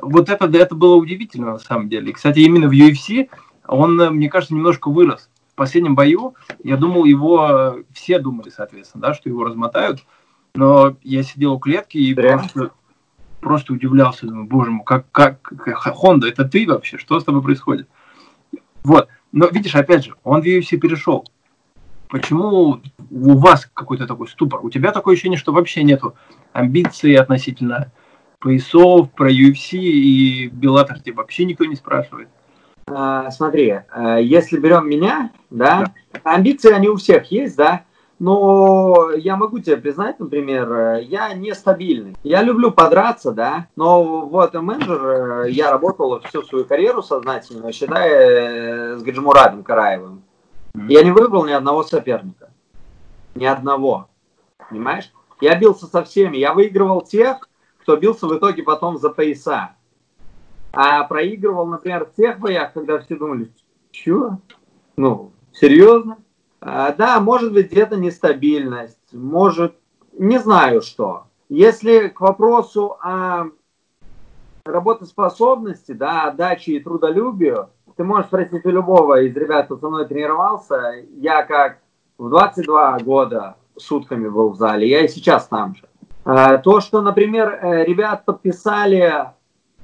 Вот 0.00 0.28
это, 0.28 0.46
это 0.46 0.74
было 0.74 0.96
удивительно 0.96 1.52
на 1.52 1.58
самом 1.58 1.88
деле. 1.88 2.10
И, 2.10 2.12
кстати, 2.12 2.40
именно 2.40 2.68
в 2.68 2.72
UFC 2.72 3.28
он, 3.66 3.96
мне 3.96 4.28
кажется, 4.28 4.54
немножко 4.54 4.90
вырос. 4.90 5.30
В 5.52 5.54
последнем 5.54 5.94
бою, 5.94 6.34
я 6.62 6.76
думал, 6.76 7.04
его 7.04 7.76
все 7.92 8.18
думали, 8.18 8.50
соответственно, 8.50 9.02
да, 9.02 9.14
что 9.14 9.28
его 9.28 9.44
размотают. 9.44 10.04
Но 10.54 10.96
я 11.02 11.22
сидел 11.22 11.54
у 11.54 11.58
клетки 11.58 11.96
и 11.96 12.14
просто, 12.14 12.72
просто 13.40 13.72
удивлялся. 13.72 14.26
Думаю, 14.26 14.46
боже 14.46 14.70
мой, 14.70 14.84
как, 14.84 15.10
как, 15.12 15.40
как 15.42 15.94
Хонда, 15.94 16.28
это 16.28 16.44
ты 16.44 16.66
вообще? 16.66 16.98
Что 16.98 17.20
с 17.20 17.24
тобой 17.24 17.42
происходит? 17.42 17.88
Вот. 18.82 19.08
Но 19.32 19.46
видишь, 19.48 19.74
опять 19.74 20.04
же, 20.04 20.14
он 20.22 20.42
в 20.42 20.44
UFC 20.44 20.76
перешел. 20.76 21.26
Почему 22.14 22.80
у 23.10 23.38
вас 23.38 23.68
какой-то 23.74 24.06
такой 24.06 24.28
ступор? 24.28 24.64
У 24.64 24.70
тебя 24.70 24.92
такое 24.92 25.14
ощущение, 25.14 25.36
что 25.36 25.50
вообще 25.50 25.82
нету 25.82 26.14
амбиций 26.52 27.16
относительно 27.16 27.90
поясов, 28.38 29.10
про 29.10 29.32
UFC 29.32 29.78
и 29.78 30.46
Беллатор 30.46 31.00
тебе 31.00 31.16
вообще 31.16 31.44
никто 31.44 31.64
не 31.64 31.74
спрашивает. 31.74 32.28
А, 32.86 33.32
смотри, 33.32 33.80
э, 33.92 34.18
если 34.22 34.60
берем 34.60 34.88
меня, 34.88 35.32
да, 35.50 35.92
да, 36.12 36.20
амбиции 36.22 36.70
они 36.70 36.88
у 36.88 36.94
всех 36.94 37.32
есть, 37.32 37.56
да, 37.56 37.82
но 38.20 39.10
я 39.16 39.34
могу 39.34 39.58
тебе 39.58 39.76
признать, 39.76 40.20
например, 40.20 41.00
я 41.00 41.34
нестабильный. 41.34 42.14
Я 42.22 42.44
люблю 42.44 42.70
подраться, 42.70 43.32
да, 43.32 43.66
но 43.74 44.24
вот 44.26 44.54
менеджер, 44.54 45.46
я 45.46 45.72
работал 45.72 46.20
всю 46.20 46.42
свою 46.42 46.64
карьеру 46.64 47.02
сознательно, 47.02 47.72
считая 47.72 48.98
с 48.98 49.02
Гаджимурадом 49.02 49.64
Караевым. 49.64 50.23
Я 50.74 51.02
не 51.02 51.12
выбрал 51.12 51.46
ни 51.46 51.52
одного 51.52 51.82
соперника. 51.82 52.50
Ни 53.34 53.44
одного. 53.44 54.08
Понимаешь? 54.68 55.12
Я 55.40 55.58
бился 55.58 55.86
со 55.86 56.04
всеми. 56.04 56.36
Я 56.36 56.52
выигрывал 56.52 57.02
тех, 57.02 57.48
кто 57.78 57.96
бился 57.96 58.26
в 58.26 58.36
итоге 58.36 58.62
потом 58.62 58.98
за 58.98 59.10
пояса. 59.10 59.76
А 60.72 61.04
проигрывал, 61.04 61.66
например, 61.66 62.10
тех 62.16 62.40
боях, 62.40 62.72
когда 62.72 62.98
все 62.98 63.16
думали, 63.16 63.52
что? 63.92 64.38
Ну, 64.96 65.32
серьезно? 65.52 66.18
А, 66.60 66.92
да, 66.92 67.20
может 67.20 67.52
быть, 67.52 67.70
где-то 67.70 67.96
нестабильность, 67.96 69.12
может, 69.12 69.76
не 70.12 70.38
знаю 70.38 70.82
что. 70.82 71.26
Если 71.48 72.08
к 72.08 72.20
вопросу 72.20 72.96
о 73.02 73.50
работоспособности, 74.64 75.92
да, 75.92 76.24
отдаче 76.24 76.72
и 76.72 76.80
трудолюбию, 76.80 77.70
ты 77.96 78.04
можешь 78.04 78.26
спросить 78.26 78.64
у 78.64 78.70
любого 78.70 79.22
из 79.22 79.36
ребят, 79.36 79.66
кто 79.66 79.78
со 79.78 79.88
мной 79.88 80.06
тренировался, 80.06 80.94
я 81.16 81.42
как 81.42 81.78
в 82.18 82.28
22 82.28 82.98
года 83.00 83.56
сутками 83.76 84.28
был 84.28 84.50
в 84.50 84.56
зале, 84.56 84.88
я 84.88 85.04
и 85.04 85.08
сейчас 85.08 85.46
там 85.48 85.74
же. 85.74 85.84
А, 86.24 86.58
то, 86.58 86.80
что, 86.80 87.02
например, 87.02 87.58
э, 87.60 87.84
ребят 87.84 88.24
подписали 88.24 89.26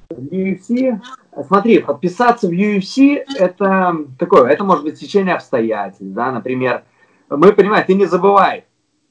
в 0.08 0.32
UFC, 0.32 1.00
смотри, 1.46 1.80
подписаться 1.80 2.48
в 2.48 2.52
UFC 2.52 3.22
это 3.38 3.96
такое, 4.18 4.50
это 4.50 4.64
может 4.64 4.84
быть 4.84 4.98
течение 4.98 5.34
обстоятельств, 5.34 6.02
да, 6.02 6.32
например, 6.32 6.84
мы 7.28 7.52
понимаем, 7.52 7.84
ты 7.86 7.94
не 7.94 8.06
забывай, 8.06 8.64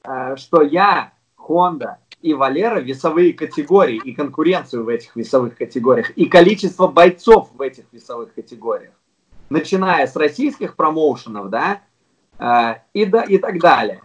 э, 0.04 0.36
что 0.36 0.62
я, 0.62 1.12
Honda 1.38 1.96
и 2.22 2.34
Валера 2.34 2.80
весовые 2.80 3.32
категории 3.32 4.00
и 4.04 4.12
конкуренцию 4.12 4.84
в 4.84 4.88
этих 4.88 5.16
весовых 5.16 5.56
категориях 5.56 6.10
и 6.10 6.26
количество 6.26 6.86
бойцов 6.86 7.50
в 7.54 7.60
этих 7.60 7.84
весовых 7.92 8.34
категориях, 8.34 8.92
начиная 9.48 10.06
с 10.06 10.16
российских 10.16 10.76
промоушенов, 10.76 11.50
да, 11.50 11.80
э, 12.38 12.74
и, 12.92 13.04
да, 13.06 13.22
и 13.22 13.38
так 13.38 13.58
далее. 13.58 14.02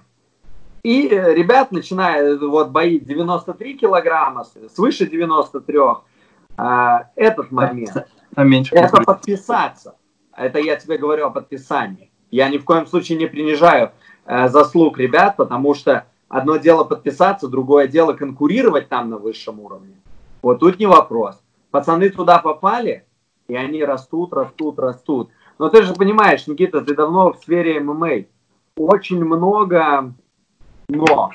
И 0.84 1.10
ребят, 1.10 1.72
начиная 1.72 2.38
вот 2.38 2.69
бои 2.69 3.00
93 3.00 3.77
килограмма, 3.77 4.45
свыше 4.74 5.07
93, 5.07 5.77
э, 6.57 6.63
этот 7.15 7.51
момент, 7.51 8.07
Там 8.36 8.50
меньше 8.50 8.75
это 8.75 9.01
подписаться. 9.01 9.95
Это 10.36 10.60
я 10.60 10.75
тебе 10.75 10.98
говорю 10.98 11.27
о 11.27 11.29
подписании. 11.31 12.12
Я 12.31 12.50
ни 12.50 12.57
в 12.57 12.65
коем 12.65 12.86
случае 12.86 13.17
не 13.17 13.27
принижаю 13.27 13.93
э, 14.25 14.50
заслуг 14.50 14.98
ребят, 14.98 15.38
потому 15.38 15.74
что 15.74 16.05
одно 16.38 16.58
дело 16.58 16.84
подписаться, 16.84 17.48
другое 17.48 17.88
дело 17.88 18.13
конкурировать 18.13 18.89
там 18.89 19.10
на 19.10 19.18
высшем 19.18 19.60
уровне. 19.60 19.96
Вот 20.42 20.60
тут 20.60 20.80
не 20.80 20.86
вопрос. 20.86 21.42
Пацаны 21.72 22.10
туда 22.10 22.39
попали, 22.39 23.06
и 23.48 23.56
они 23.56 23.84
растут, 23.84 24.34
растут, 24.34 24.80
растут. 24.80 25.30
Но 25.60 25.70
ты 25.70 25.84
же 25.84 25.94
понимаешь, 25.94 26.48
Никита, 26.48 26.82
ты 26.82 26.96
давно 26.96 27.34
в 27.34 27.38
сфере 27.38 27.80
ММА. 27.80 28.25
Очень 28.77 29.24
много 29.24 30.13
но, 30.88 31.32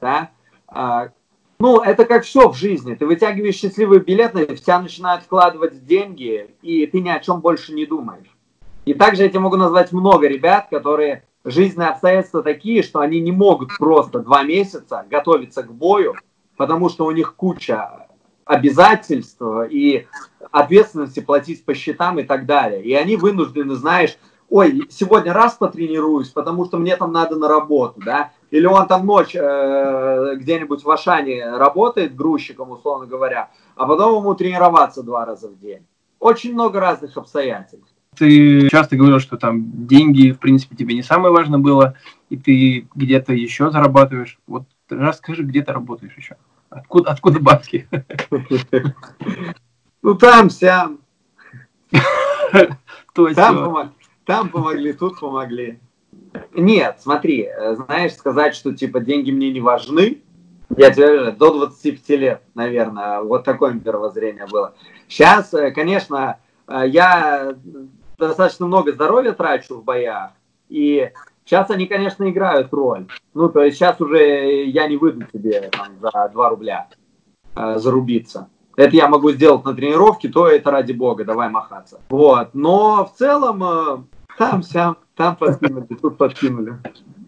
да, 0.00 0.30
а, 0.66 1.10
ну, 1.58 1.80
это 1.80 2.04
как 2.04 2.24
все 2.24 2.48
в 2.48 2.56
жизни. 2.56 2.94
Ты 2.94 3.06
вытягиваешь 3.06 3.54
счастливый 3.54 4.00
билет, 4.00 4.34
в 4.34 4.56
тебя 4.56 4.80
начинают 4.80 5.24
вкладывать 5.24 5.84
деньги, 5.84 6.54
и 6.62 6.86
ты 6.86 7.00
ни 7.00 7.08
о 7.08 7.20
чем 7.20 7.40
больше 7.40 7.72
не 7.72 7.86
думаешь. 7.86 8.36
И 8.84 8.94
также 8.94 9.22
я 9.22 9.28
тебе 9.28 9.40
могу 9.40 9.56
назвать 9.56 9.92
много 9.92 10.26
ребят, 10.28 10.68
которые 10.68 11.24
жизненные 11.44 11.90
обстоятельства 11.90 12.42
такие, 12.42 12.82
что 12.82 13.00
они 13.00 13.20
не 13.20 13.32
могут 13.32 13.76
просто 13.78 14.20
два 14.20 14.42
месяца 14.42 15.04
готовиться 15.08 15.62
к 15.62 15.72
бою, 15.72 16.14
потому 16.56 16.88
что 16.88 17.04
у 17.04 17.10
них 17.10 17.36
куча 17.36 18.08
обязательств 18.44 19.40
и 19.70 20.06
ответственности 20.50 21.20
платить 21.20 21.64
по 21.64 21.74
счетам 21.74 22.18
и 22.18 22.24
так 22.24 22.46
далее. 22.46 22.82
И 22.82 22.94
они 22.94 23.16
вынуждены, 23.16 23.74
знаешь, 23.74 24.18
ой, 24.50 24.82
сегодня 24.90 25.32
раз 25.32 25.54
потренируюсь, 25.54 26.28
потому 26.28 26.64
что 26.66 26.78
мне 26.78 26.96
там 26.96 27.12
надо 27.12 27.36
на 27.36 27.48
работу, 27.48 28.00
да, 28.04 28.32
или 28.50 28.66
он 28.66 28.86
там 28.86 29.06
ночь 29.06 29.34
э, 29.34 30.34
где-нибудь 30.36 30.84
в 30.84 30.90
Ашане 30.90 31.56
работает 31.56 32.14
грузчиком, 32.14 32.70
условно 32.70 33.06
говоря, 33.06 33.50
а 33.76 33.86
потом 33.86 34.20
ему 34.20 34.34
тренироваться 34.34 35.02
два 35.02 35.24
раза 35.24 35.48
в 35.48 35.58
день. 35.58 35.86
Очень 36.20 36.52
много 36.54 36.80
разных 36.80 37.16
обстоятельств. 37.16 37.93
Ты 38.16 38.68
часто 38.68 38.96
говорил, 38.96 39.20
что 39.20 39.36
там 39.36 39.86
деньги, 39.86 40.30
в 40.30 40.38
принципе, 40.38 40.76
тебе 40.76 40.94
не 40.94 41.02
самое 41.02 41.32
важное 41.32 41.58
было, 41.58 41.94
и 42.28 42.36
ты 42.36 42.88
где-то 42.94 43.32
еще 43.32 43.70
зарабатываешь. 43.70 44.38
Вот 44.46 44.64
расскажи, 44.88 45.42
где 45.42 45.62
ты 45.62 45.72
работаешь 45.72 46.16
еще? 46.16 46.36
Откуда, 46.70 47.10
откуда 47.10 47.40
бабки? 47.40 47.88
Ну 50.02 50.14
там, 50.16 50.50
сям. 50.50 50.98
Там, 53.34 53.94
там 54.26 54.48
помогли, 54.50 54.92
тут 54.92 55.18
помогли. 55.18 55.80
Нет, 56.52 56.98
смотри, 57.00 57.48
знаешь, 57.72 58.12
сказать, 58.14 58.54
что 58.54 58.74
типа 58.74 59.00
деньги 59.00 59.30
мне 59.30 59.50
не 59.50 59.60
важны, 59.60 60.22
я 60.76 60.90
тебе 60.90 61.06
говорю, 61.06 61.32
до 61.32 61.52
25 61.52 62.08
лет, 62.18 62.42
наверное, 62.54 63.20
вот 63.20 63.44
такое 63.44 63.72
мировоззрение 63.72 64.46
было. 64.46 64.74
Сейчас, 65.08 65.52
э, 65.54 65.70
конечно, 65.70 66.38
э, 66.66 66.84
я 66.86 67.54
достаточно 68.18 68.66
много 68.66 68.92
здоровья 68.92 69.32
трачу 69.32 69.76
в 69.76 69.84
боях, 69.84 70.30
и 70.68 71.10
сейчас 71.44 71.70
они, 71.70 71.86
конечно, 71.86 72.28
играют 72.28 72.72
роль. 72.72 73.06
Ну, 73.34 73.48
то 73.48 73.62
есть 73.62 73.76
сейчас 73.76 74.00
уже 74.00 74.64
я 74.64 74.86
не 74.88 74.96
выйду 74.96 75.26
тебе 75.32 75.70
там, 75.72 75.88
за 76.00 76.30
2 76.32 76.48
рубля. 76.50 76.88
э, 77.56 77.78
зарубиться. 77.78 78.48
Это 78.76 78.96
я 78.96 79.08
могу 79.08 79.30
сделать 79.30 79.64
на 79.64 79.74
тренировке, 79.74 80.28
то 80.28 80.48
это 80.48 80.70
ради 80.70 80.92
бога, 80.92 81.24
давай 81.24 81.48
махаться. 81.48 82.00
Вот. 82.08 82.50
Но 82.54 83.04
в 83.06 83.16
целом 83.16 83.62
э, 83.62 83.98
там, 84.36 84.62
сям, 84.62 84.96
там 85.16 85.36
подкинули, 85.36 85.86
тут 86.02 86.16
подкинули. 86.16 86.78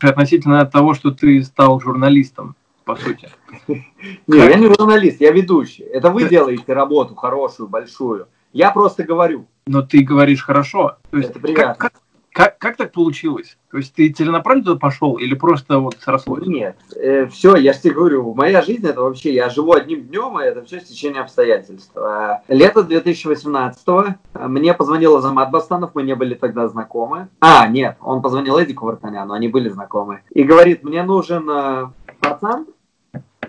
Относительно 0.00 0.66
того, 0.66 0.95
что 0.95 1.12
ты 1.12 1.43
стал 1.45 1.81
журналистом, 1.81 2.57
по 2.85 2.97
сути. 2.97 3.28
Не, 3.69 4.38
я 4.38 4.57
не 4.57 4.66
журналист, 4.66 5.21
я 5.21 5.33
ведущий. 5.33 5.83
Это 5.83 6.11
вы 6.11 6.28
делаете 6.28 6.73
работу 6.73 7.14
хорошую, 7.14 7.69
большую. 7.69 8.28
Я 8.57 8.71
просто 8.71 9.05
говорю. 9.05 9.47
Но 9.67 9.83
ты 9.83 10.03
говоришь 10.03 10.43
хорошо. 10.43 10.97
То 11.11 11.19
есть, 11.19 11.29
это 11.29 11.41
приятно. 11.41 11.75
Как, 11.75 11.93
как, 11.93 12.03
как, 12.33 12.59
как 12.59 12.77
так 12.79 12.93
получилось? 12.93 13.59
То 13.71 13.77
есть 13.77 13.93
ты 13.93 14.11
целенаправленно 14.11 14.65
туда 14.65 14.79
пошел 14.79 15.17
или 15.17 15.35
просто 15.35 15.79
вот 15.79 15.99
срослось? 16.01 16.47
Нет, 16.47 16.75
э, 16.95 17.27
все, 17.27 17.57
я 17.57 17.75
же 17.75 17.81
тебе 17.81 17.93
говорю, 17.93 18.33
моя 18.33 18.63
жизнь 18.63 18.87
это 18.87 19.03
вообще, 19.03 19.35
я 19.35 19.51
живу 19.51 19.75
одним 19.75 20.05
днем, 20.05 20.41
и 20.41 20.45
это 20.45 20.65
все 20.65 20.81
стечение 20.81 21.21
обстоятельств. 21.21 21.95
А, 21.97 22.41
лето 22.49 22.81
2018-го 22.81 24.07
мне 24.49 24.73
позвонил 24.73 25.17
Азамат 25.17 25.51
Бастанов, 25.51 25.91
мы 25.95 26.03
не 26.03 26.15
были 26.15 26.33
тогда 26.33 26.67
знакомы. 26.69 27.29
А, 27.41 27.67
нет, 27.67 27.99
он 28.01 28.23
позвонил 28.23 28.59
Эдику 28.59 28.87
Вартаняну, 28.87 29.35
они 29.35 29.49
были 29.49 29.69
знакомы. 29.69 30.23
И 30.31 30.45
говорит, 30.45 30.83
мне 30.83 31.03
нужен 31.03 31.47
э, 31.51 31.89
пацан, 32.21 32.67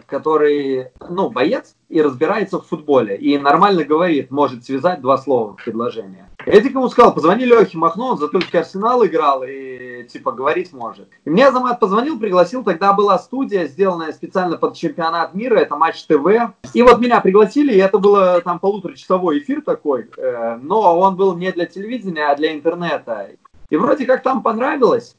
который, 0.08 0.88
ну, 1.10 1.30
боец 1.30 1.76
и 1.90 2.02
разбирается 2.02 2.60
в 2.60 2.66
футболе. 2.66 3.18
И 3.18 3.38
нормально 3.38 3.84
говорит, 3.84 4.32
может 4.32 4.66
связать 4.66 5.02
два 5.02 5.18
слова 5.18 5.54
в 5.54 5.64
предложение. 5.64 6.28
Эдик 6.46 6.72
ему 6.72 6.88
сказал, 6.88 7.14
позвони 7.14 7.46
Лехе 7.46 7.78
Махно, 7.78 8.12
он 8.12 8.18
за 8.18 8.30
Тульский 8.30 8.60
Арсенал 8.60 9.06
играл 9.06 9.44
и, 9.46 10.06
типа, 10.10 10.32
говорить 10.32 10.72
может. 10.72 11.10
И 11.26 11.30
мне 11.30 11.48
Азамат 11.48 11.80
позвонил, 11.80 12.20
пригласил, 12.20 12.64
тогда 12.64 12.94
была 12.94 13.20
студия, 13.20 13.68
сделанная 13.68 14.14
специально 14.14 14.58
под 14.58 14.76
чемпионат 14.76 15.34
мира, 15.34 15.58
это 15.58 15.76
Матч 15.76 16.04
ТВ. 16.04 16.54
И 16.74 16.82
вот 16.82 17.00
меня 17.00 17.20
пригласили, 17.20 17.74
и 17.74 17.80
это 17.80 18.00
было 18.00 18.42
там 18.42 18.60
полуторачасовой 18.60 19.40
эфир 19.40 19.62
такой, 19.62 20.10
э, 20.18 20.58
но 20.62 20.98
он 21.00 21.18
был 21.18 21.36
не 21.36 21.52
для 21.52 21.66
телевидения, 21.66 22.28
а 22.28 22.36
для 22.36 22.54
интернета. 22.54 23.32
И 23.70 23.76
вроде 23.76 24.06
как 24.06 24.24
там 24.24 24.42
понравилось 24.42 25.18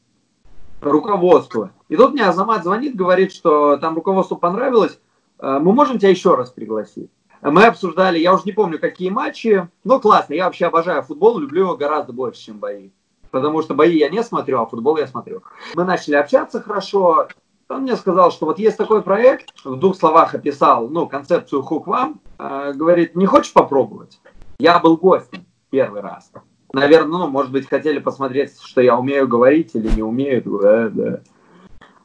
руководству. 0.81 1.69
И 1.87 1.95
тут 1.95 2.13
мне 2.13 2.25
Азамат 2.25 2.63
звонит, 2.63 2.95
говорит, 2.95 3.31
что 3.31 3.77
там 3.77 3.95
руководству 3.95 4.37
понравилось, 4.37 4.99
э, 5.39 5.59
мы 5.61 5.73
можем 5.73 5.97
тебя 5.97 6.09
еще 6.09 6.35
раз 6.35 6.51
пригласить. 6.51 7.09
Мы 7.41 7.65
обсуждали, 7.65 8.19
я 8.19 8.33
уже 8.33 8.43
не 8.45 8.51
помню, 8.51 8.79
какие 8.79 9.09
матчи, 9.09 9.67
но 9.83 9.99
классно, 9.99 10.33
я 10.33 10.45
вообще 10.45 10.65
обожаю 10.65 11.03
футбол, 11.03 11.39
люблю 11.39 11.61
его 11.63 11.77
гораздо 11.77 12.11
больше, 12.11 12.41
чем 12.41 12.59
бои. 12.59 12.89
Потому 13.31 13.61
что 13.61 13.75
бои 13.75 13.97
я 13.97 14.09
не 14.09 14.23
смотрю, 14.23 14.59
а 14.59 14.65
футбол 14.65 14.97
я 14.97 15.07
смотрю. 15.07 15.43
Мы 15.75 15.85
начали 15.85 16.15
общаться 16.15 16.61
хорошо, 16.61 17.27
он 17.69 17.83
мне 17.83 17.95
сказал, 17.95 18.31
что 18.31 18.45
вот 18.45 18.59
есть 18.59 18.77
такой 18.77 19.01
проект, 19.01 19.53
в 19.63 19.77
двух 19.77 19.95
словах 19.95 20.33
описал, 20.33 20.89
ну, 20.89 21.07
концепцию 21.07 21.61
хук 21.61 21.87
вам, 21.87 22.19
э, 22.37 22.73
говорит, 22.73 23.15
не 23.15 23.25
хочешь 23.25 23.53
попробовать? 23.53 24.19
Я 24.59 24.79
был 24.79 24.97
гостем 24.97 25.45
первый 25.69 26.01
раз 26.01 26.29
наверное, 26.73 27.19
ну, 27.19 27.27
может 27.27 27.51
быть, 27.51 27.67
хотели 27.67 27.99
посмотреть, 27.99 28.59
что 28.61 28.81
я 28.81 28.97
умею 28.97 29.27
говорить 29.27 29.71
или 29.73 29.89
не 29.89 30.03
умею. 30.03 30.43
Да, 30.61 30.89
да. 30.89 31.19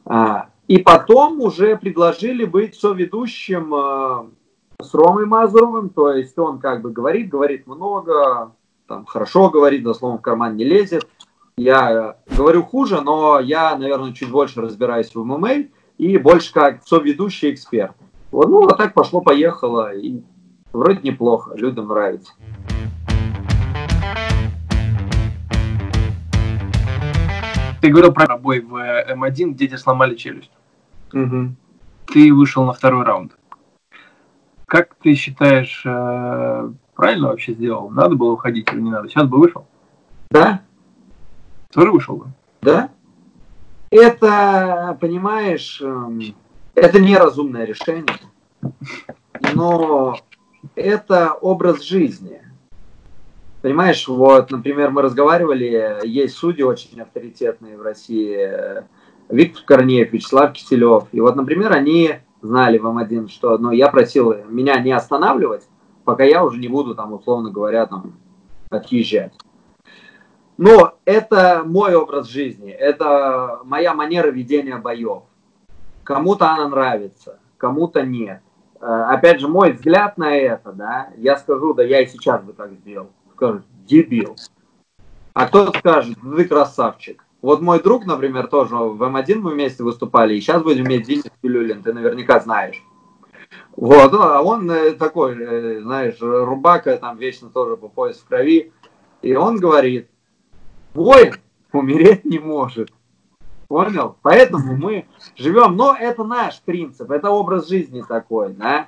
А, 0.05 0.49
и 0.67 0.79
потом 0.79 1.41
уже 1.41 1.77
предложили 1.77 2.45
быть 2.45 2.75
соведущим 2.75 3.73
э, 3.73 4.25
с 4.81 4.93
Ромой 4.93 5.25
Мазуровым, 5.25 5.89
то 5.89 6.11
есть 6.11 6.37
он 6.37 6.59
как 6.59 6.81
бы 6.81 6.91
говорит, 6.91 7.29
говорит 7.29 7.67
много, 7.67 8.51
там 8.87 9.05
хорошо 9.05 9.49
говорит, 9.49 9.83
до 9.83 9.93
слова 9.93 10.17
в 10.17 10.21
карман 10.21 10.55
не 10.55 10.63
лезет. 10.63 11.07
Я 11.57 12.17
говорю 12.35 12.63
хуже, 12.63 13.01
но 13.01 13.39
я, 13.39 13.77
наверное, 13.77 14.13
чуть 14.13 14.29
больше 14.29 14.61
разбираюсь 14.61 15.13
в 15.13 15.23
ММА 15.23 15.65
и 15.97 16.17
больше 16.17 16.53
как 16.53 16.83
соведущий 16.85 17.51
эксперт. 17.51 17.95
Вот, 18.31 18.49
ну, 18.49 18.61
вот 18.61 18.77
так 18.77 18.93
пошло-поехало, 18.93 19.95
и 19.95 20.21
вроде 20.73 20.99
неплохо, 21.03 21.53
людям 21.55 21.87
нравится. 21.87 22.33
Ты 27.85 27.91
говорил 27.91 28.13
про 28.13 28.35
бой 28.35 28.61
в 28.61 28.73
М1, 28.73 29.51
где 29.51 29.67
тебе 29.67 29.77
сломали 29.77 30.15
челюсть. 30.15 30.49
Угу. 31.13 31.55
Ты 32.07 32.33
вышел 32.33 32.65
на 32.65 32.73
второй 32.73 33.05
раунд. 33.05 33.37
Как 34.65 34.95
ты 34.95 35.13
считаешь, 35.13 35.83
э, 35.85 36.71
правильно 36.95 37.27
вообще 37.27 37.53
сделал? 37.53 37.91
Надо 37.91 38.15
было 38.15 38.31
уходить 38.31 38.73
или 38.73 38.81
не 38.81 38.89
надо? 38.89 39.07
Сейчас 39.07 39.27
бы 39.27 39.37
вышел? 39.37 39.67
Да. 40.31 40.61
Тоже 41.71 41.91
вышел 41.91 42.15
бы? 42.15 42.25
Да. 42.63 42.89
Это, 43.91 44.97
понимаешь, 44.99 45.79
эм, 45.79 46.19
это 46.73 46.99
неразумное 46.99 47.65
решение, 47.65 48.17
но 49.53 50.17
это 50.73 51.33
образ 51.33 51.83
жизни. 51.83 52.41
Понимаешь, 53.65 54.07
вот, 54.07 54.51
например, 54.51 54.91
мы 54.91 55.01
разговаривали, 55.01 55.99
есть 56.03 56.35
судьи 56.35 56.61
очень 56.61 57.01
авторитетные 57.01 57.79
в 57.79 57.81
России, 57.81 58.47
Виктор 59.27 59.63
Корнеев, 59.65 60.13
Вячеслав 60.13 60.53
Киселев. 60.53 61.07
И 61.11 61.19
вот, 61.19 61.35
например, 61.35 61.73
они 61.73 62.19
знали 62.43 62.77
в 62.77 62.85
М1, 62.85 63.27
что 63.27 63.57
ну, 63.57 63.71
я 63.71 63.89
просил 63.89 64.35
меня 64.47 64.79
не 64.81 64.91
останавливать, 64.91 65.67
пока 66.03 66.23
я 66.23 66.45
уже 66.45 66.59
не 66.59 66.67
буду, 66.67 66.93
там, 66.93 67.13
условно 67.13 67.49
говоря, 67.49 67.87
там, 67.87 68.13
отъезжать. 68.69 69.33
Но 70.59 70.93
это 71.03 71.63
мой 71.65 71.95
образ 71.95 72.27
жизни, 72.27 72.69
это 72.69 73.61
моя 73.63 73.95
манера 73.95 74.29
ведения 74.29 74.77
боев. 74.77 75.23
Кому-то 76.03 76.51
она 76.51 76.67
нравится, 76.67 77.39
кому-то 77.57 78.05
нет. 78.05 78.41
Э, 78.79 79.05
опять 79.09 79.39
же, 79.39 79.47
мой 79.47 79.71
взгляд 79.71 80.19
на 80.19 80.35
это, 80.37 80.71
да, 80.71 81.09
я 81.17 81.35
скажу, 81.35 81.73
да 81.73 81.81
я 81.81 82.01
и 82.01 82.05
сейчас 82.05 82.43
бы 82.43 82.53
так 82.53 82.71
сделал 82.73 83.09
скажут, 83.35 83.65
дебил. 83.85 84.35
А 85.33 85.47
кто-то 85.47 85.77
скажет, 85.77 86.17
ты 86.21 86.45
красавчик. 86.45 87.23
Вот 87.41 87.61
мой 87.61 87.81
друг, 87.81 88.05
например, 88.05 88.47
тоже 88.47 88.75
в 88.75 89.01
М1 89.03 89.35
мы 89.35 89.51
вместе 89.51 89.83
выступали, 89.83 90.35
и 90.35 90.41
сейчас 90.41 90.63
будем 90.63 90.87
иметь 90.87 91.05
Денис 91.05 91.25
Пилюлин, 91.41 91.83
ты 91.83 91.93
наверняка 91.93 92.39
знаешь. 92.39 92.81
Вот, 93.75 94.11
ну, 94.13 94.21
а 94.21 94.41
он 94.41 94.71
э, 94.71 94.93
такой, 94.93 95.35
э, 95.37 95.81
знаешь, 95.81 96.15
рубака, 96.19 96.97
там 96.97 97.17
вечно 97.17 97.49
тоже 97.49 97.77
по 97.77 97.89
пояс 97.89 98.17
в 98.17 98.25
крови. 98.25 98.71
И 99.21 99.35
он 99.35 99.57
говорит, 99.57 100.09
воин 100.93 101.35
умереть 101.71 102.25
не 102.25 102.39
может. 102.39 102.91
Понял? 103.67 104.15
Поэтому 104.21 104.75
мы 104.77 105.05
живем. 105.35 105.75
Но 105.75 105.95
это 105.99 106.23
наш 106.23 106.61
принцип, 106.61 107.11
это 107.11 107.29
образ 107.29 107.67
жизни 107.67 108.01
такой, 108.07 108.53
да. 108.53 108.87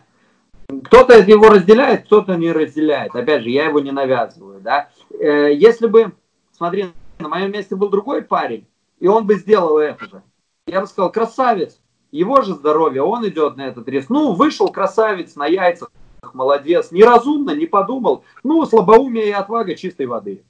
Кто-то 0.83 1.19
его 1.19 1.47
разделяет, 1.47 2.05
кто-то 2.05 2.35
не 2.35 2.51
разделяет. 2.51 3.15
Опять 3.15 3.43
же, 3.43 3.49
я 3.49 3.65
его 3.65 3.79
не 3.79 3.91
навязываю. 3.91 4.59
Да? 4.59 4.89
Э, 5.11 5.53
если 5.53 5.87
бы, 5.87 6.11
смотри, 6.51 6.87
на 7.19 7.29
моем 7.29 7.51
месте 7.51 7.75
был 7.75 7.87
другой 7.87 8.21
парень, 8.21 8.67
и 8.99 9.07
он 9.07 9.25
бы 9.25 9.35
сделал 9.35 9.77
это 9.77 10.05
же, 10.05 10.23
я 10.67 10.81
бы 10.81 10.87
сказал, 10.87 11.09
красавец, 11.09 11.79
его 12.11 12.41
же 12.41 12.53
здоровье, 12.53 13.01
он 13.01 13.25
идет 13.27 13.55
на 13.55 13.67
этот 13.67 13.87
риск. 13.87 14.09
Ну, 14.09 14.33
вышел 14.33 14.67
красавец 14.67 15.37
на 15.37 15.45
яйцах, 15.45 15.89
молодец, 16.33 16.91
неразумно, 16.91 17.51
не 17.51 17.65
подумал. 17.65 18.25
Ну, 18.43 18.65
слабоумие 18.65 19.27
и 19.27 19.31
отвага 19.31 19.75
чистой 19.75 20.05
воды. 20.05 20.43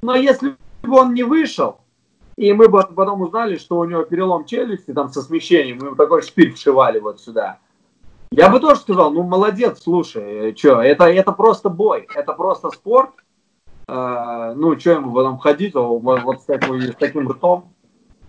Но 0.00 0.14
если 0.14 0.56
бы 0.82 0.96
он 0.96 1.12
не 1.12 1.24
вышел, 1.24 1.78
и 2.36 2.52
мы 2.52 2.68
бы 2.68 2.82
потом 2.82 3.22
узнали, 3.22 3.56
что 3.56 3.78
у 3.78 3.84
него 3.84 4.04
перелом 4.04 4.44
челюсти 4.44 4.92
там 4.92 5.08
со 5.08 5.22
смещением, 5.22 5.78
мы 5.80 5.86
ему 5.88 5.96
такой 5.96 6.22
шпиль 6.22 6.52
вшивали 6.52 7.00
вот 7.00 7.20
сюда. 7.20 7.58
Я 8.30 8.48
бы 8.50 8.60
тоже 8.60 8.80
сказал, 8.80 9.12
ну 9.12 9.22
молодец, 9.22 9.80
слушай, 9.82 10.54
что, 10.56 10.82
это, 10.82 11.04
это 11.04 11.32
просто 11.32 11.68
бой, 11.68 12.06
это 12.14 12.32
просто 12.32 12.70
спорт. 12.70 13.10
Э, 13.88 14.52
ну, 14.56 14.78
что 14.78 14.92
ему 14.92 15.14
потом 15.14 15.38
ходить 15.38 15.74
вот, 15.74 16.00
вот 16.00 16.42
с, 16.42 16.44
такой, 16.44 16.82
с 16.82 16.96
таким 16.96 17.28
ртом? 17.30 17.72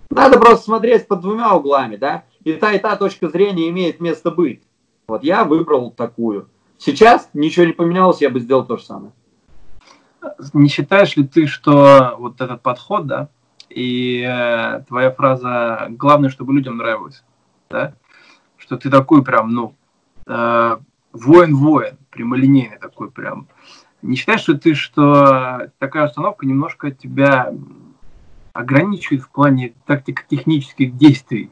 Надо 0.09 0.39
просто 0.39 0.65
смотреть 0.65 1.07
под 1.07 1.21
двумя 1.21 1.55
углами, 1.55 1.95
да? 1.95 2.23
И 2.43 2.53
та, 2.53 2.73
и 2.73 2.79
та 2.79 2.95
точка 2.95 3.29
зрения 3.29 3.69
имеет 3.69 3.99
место 3.99 4.31
быть. 4.31 4.61
Вот 5.07 5.23
я 5.23 5.43
выбрал 5.43 5.91
такую. 5.91 6.49
Сейчас 6.77 7.29
ничего 7.33 7.65
не 7.65 7.73
поменялось, 7.73 8.21
я 8.21 8.29
бы 8.29 8.39
сделал 8.39 8.65
то 8.65 8.77
же 8.77 8.83
самое. 8.83 9.11
Не 10.53 10.69
считаешь 10.69 11.15
ли 11.15 11.25
ты, 11.27 11.47
что 11.47 12.15
вот 12.19 12.39
этот 12.39 12.61
подход, 12.61 13.07
да, 13.07 13.29
и 13.69 14.21
э, 14.21 14.83
твоя 14.87 15.11
фраза 15.11 15.87
«главное, 15.89 16.29
чтобы 16.29 16.53
людям 16.53 16.77
нравилось», 16.77 17.23
да, 17.69 17.93
что 18.57 18.77
ты 18.77 18.89
такой 18.89 19.23
прям, 19.23 19.51
ну, 19.51 19.69
э, 19.69 19.86
воин-воин, 20.27 21.97
прямолинейный 22.09 22.77
такой 22.79 23.09
прям. 23.11 23.47
Не 24.01 24.15
считаешь 24.15 24.47
ли 24.47 24.57
ты, 24.57 24.75
что 24.75 25.71
такая 25.79 26.05
установка 26.05 26.45
немножко 26.45 26.91
тебя 26.91 27.53
ограничивает 28.53 29.23
в 29.23 29.29
плане 29.29 29.73
тактико-технических 29.85 30.95
действий? 30.97 31.51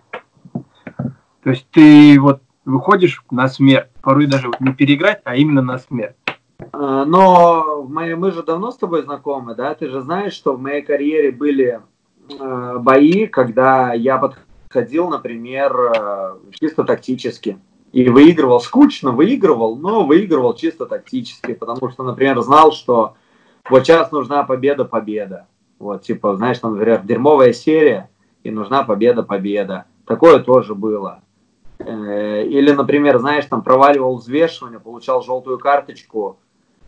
То 0.53 1.49
есть 1.51 1.67
ты 1.71 2.19
вот 2.19 2.41
выходишь 2.65 3.23
на 3.29 3.47
смерть, 3.47 3.89
порой 4.01 4.25
даже 4.25 4.49
не 4.59 4.73
переиграть, 4.73 5.21
а 5.23 5.35
именно 5.35 5.61
на 5.61 5.77
смерть. 5.77 6.15
Э, 6.57 7.03
но 7.05 7.85
мы, 7.87 8.15
мы 8.15 8.31
же 8.31 8.43
давно 8.43 8.71
с 8.71 8.77
тобой 8.77 9.03
знакомы, 9.03 9.55
да? 9.55 9.75
Ты 9.75 9.89
же 9.89 10.01
знаешь, 10.01 10.33
что 10.33 10.53
в 10.53 10.61
моей 10.61 10.81
карьере 10.81 11.31
были 11.31 11.81
э, 12.39 12.77
бои, 12.79 13.27
когда 13.27 13.93
я 13.93 14.17
подходил, 14.17 15.09
например, 15.09 15.75
э, 15.75 16.35
чисто 16.59 16.83
тактически 16.83 17.59
И 17.95 18.09
выигрывал 18.09 18.59
скучно, 18.59 19.11
выигрывал, 19.11 19.77
но 19.77 20.03
выигрывал 20.05 20.53
чисто 20.53 20.85
тактически, 20.85 21.53
потому 21.53 21.89
что, 21.89 22.03
например, 22.03 22.41
знал, 22.41 22.73
что 22.73 23.13
вот 23.69 23.85
сейчас 23.85 24.11
нужна 24.11 24.43
победа-победа. 24.43 25.47
Вот, 25.79 26.01
типа, 26.01 26.35
знаешь, 26.35 26.59
там, 26.59 26.73
например, 26.73 27.03
дерьмовая 27.03 27.53
серия, 27.53 28.09
и 28.43 28.51
нужна 28.51 28.83
победа-победа. 28.83 29.85
Такое 30.05 30.39
тоже 30.39 30.75
было. 30.75 31.21
Э, 31.79 32.43
или, 32.43 32.71
например, 32.71 33.17
знаешь, 33.19 33.45
там 33.45 33.61
проваливал 33.61 34.17
взвешивание, 34.17 34.81
получал 34.81 35.23
желтую 35.23 35.57
карточку, 35.57 36.37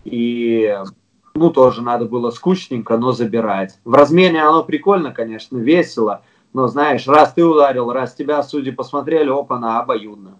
и, 0.03 0.77
ну, 1.35 1.51
тоже 1.51 1.83
надо 1.83 2.03
было 2.03 2.31
скучненько, 2.31 2.97
но 2.97 3.13
забирать. 3.13 3.79
В 3.85 3.93
размене 3.93 4.43
оно 4.43 4.61
прикольно, 4.61 5.13
конечно, 5.13 5.55
весело, 5.55 6.23
но, 6.51 6.67
знаешь, 6.67 7.07
раз 7.07 7.31
ты 7.31 7.45
ударил, 7.45 7.93
раз 7.93 8.13
тебя 8.13 8.43
судьи 8.43 8.73
посмотрели, 8.73 9.29
опа, 9.29 9.57
на 9.57 9.79
обоюдно. 9.79 10.39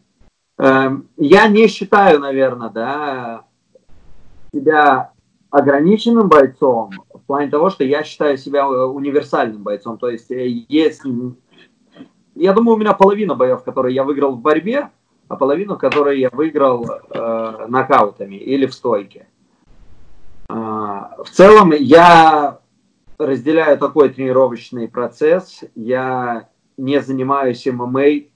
Эм, 0.60 1.10
я 1.18 1.48
не 1.48 1.68
считаю, 1.68 2.20
наверное, 2.20 2.70
да, 2.70 3.44
себя 4.52 5.12
ограниченным 5.52 6.28
бойцом 6.28 6.92
в 7.14 7.20
плане 7.22 7.50
того, 7.50 7.70
что 7.70 7.84
я 7.84 8.04
считаю 8.04 8.38
себя 8.38 8.62
э, 8.62 8.86
универсальным 8.86 9.64
бойцом. 9.64 9.98
То 9.98 10.10
есть, 10.10 10.32
э, 10.32 10.48
если... 10.68 11.36
Я 12.36 12.54
думаю, 12.54 12.76
у 12.76 12.80
меня 12.80 12.94
половина 12.94 13.36
боев, 13.36 13.64
которые 13.64 13.96
я 13.96 14.04
выиграл 14.04 14.36
в 14.36 14.42
борьбе, 14.42 14.90
а 15.28 15.36
половину, 15.36 15.78
которые 15.78 16.22
я 16.22 16.30
выиграл 16.32 16.86
э, 16.86 17.66
нокаутами 17.68 18.36
или 18.36 18.66
в 18.66 18.74
стойке. 18.74 19.28
Э, 20.50 20.54
в 20.54 21.30
целом, 21.32 21.72
я 21.74 22.60
разделяю 23.20 23.78
такой 23.78 24.10
тренировочный 24.10 24.88
процесс. 24.88 25.64
Я 25.76 26.50
не 26.78 27.02
занимаюсь 27.02 27.66
ММА, 27.66 28.28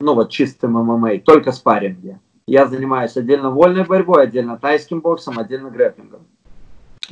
ну 0.00 0.14
вот 0.14 0.30
чистым 0.30 0.72
ММА, 0.72 1.18
только 1.20 1.52
спарринге. 1.52 2.20
Я 2.46 2.66
занимаюсь 2.66 3.16
отдельно 3.16 3.50
вольной 3.50 3.84
борьбой, 3.84 4.22
отдельно 4.22 4.58
тайским 4.58 5.00
боксом, 5.00 5.38
отдельно 5.38 5.70
грэпплингом. 5.70 6.26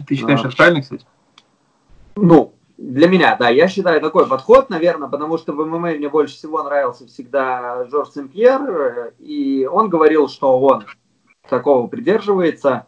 Ты 0.06 0.14
считаешь, 0.14 0.40
а, 0.44 0.48
это 0.48 0.56
правильно, 0.56 0.82
кстати? 0.82 1.04
Ну, 2.16 2.54
для 2.78 3.08
меня, 3.08 3.36
да, 3.36 3.48
я 3.48 3.68
считаю 3.68 4.00
такой 4.00 4.26
подход, 4.26 4.70
наверное, 4.70 5.08
потому 5.08 5.36
что 5.36 5.52
в 5.52 5.64
ММА 5.64 5.94
мне 5.94 6.08
больше 6.08 6.36
всего 6.36 6.62
нравился 6.62 7.06
всегда 7.06 7.84
Жорж 7.86 8.10
Сен-Пьер, 8.10 9.14
и 9.18 9.68
он 9.70 9.88
говорил, 9.88 10.28
что 10.28 10.58
он 10.58 10.84
такого 11.48 11.86
придерживается 11.86 12.86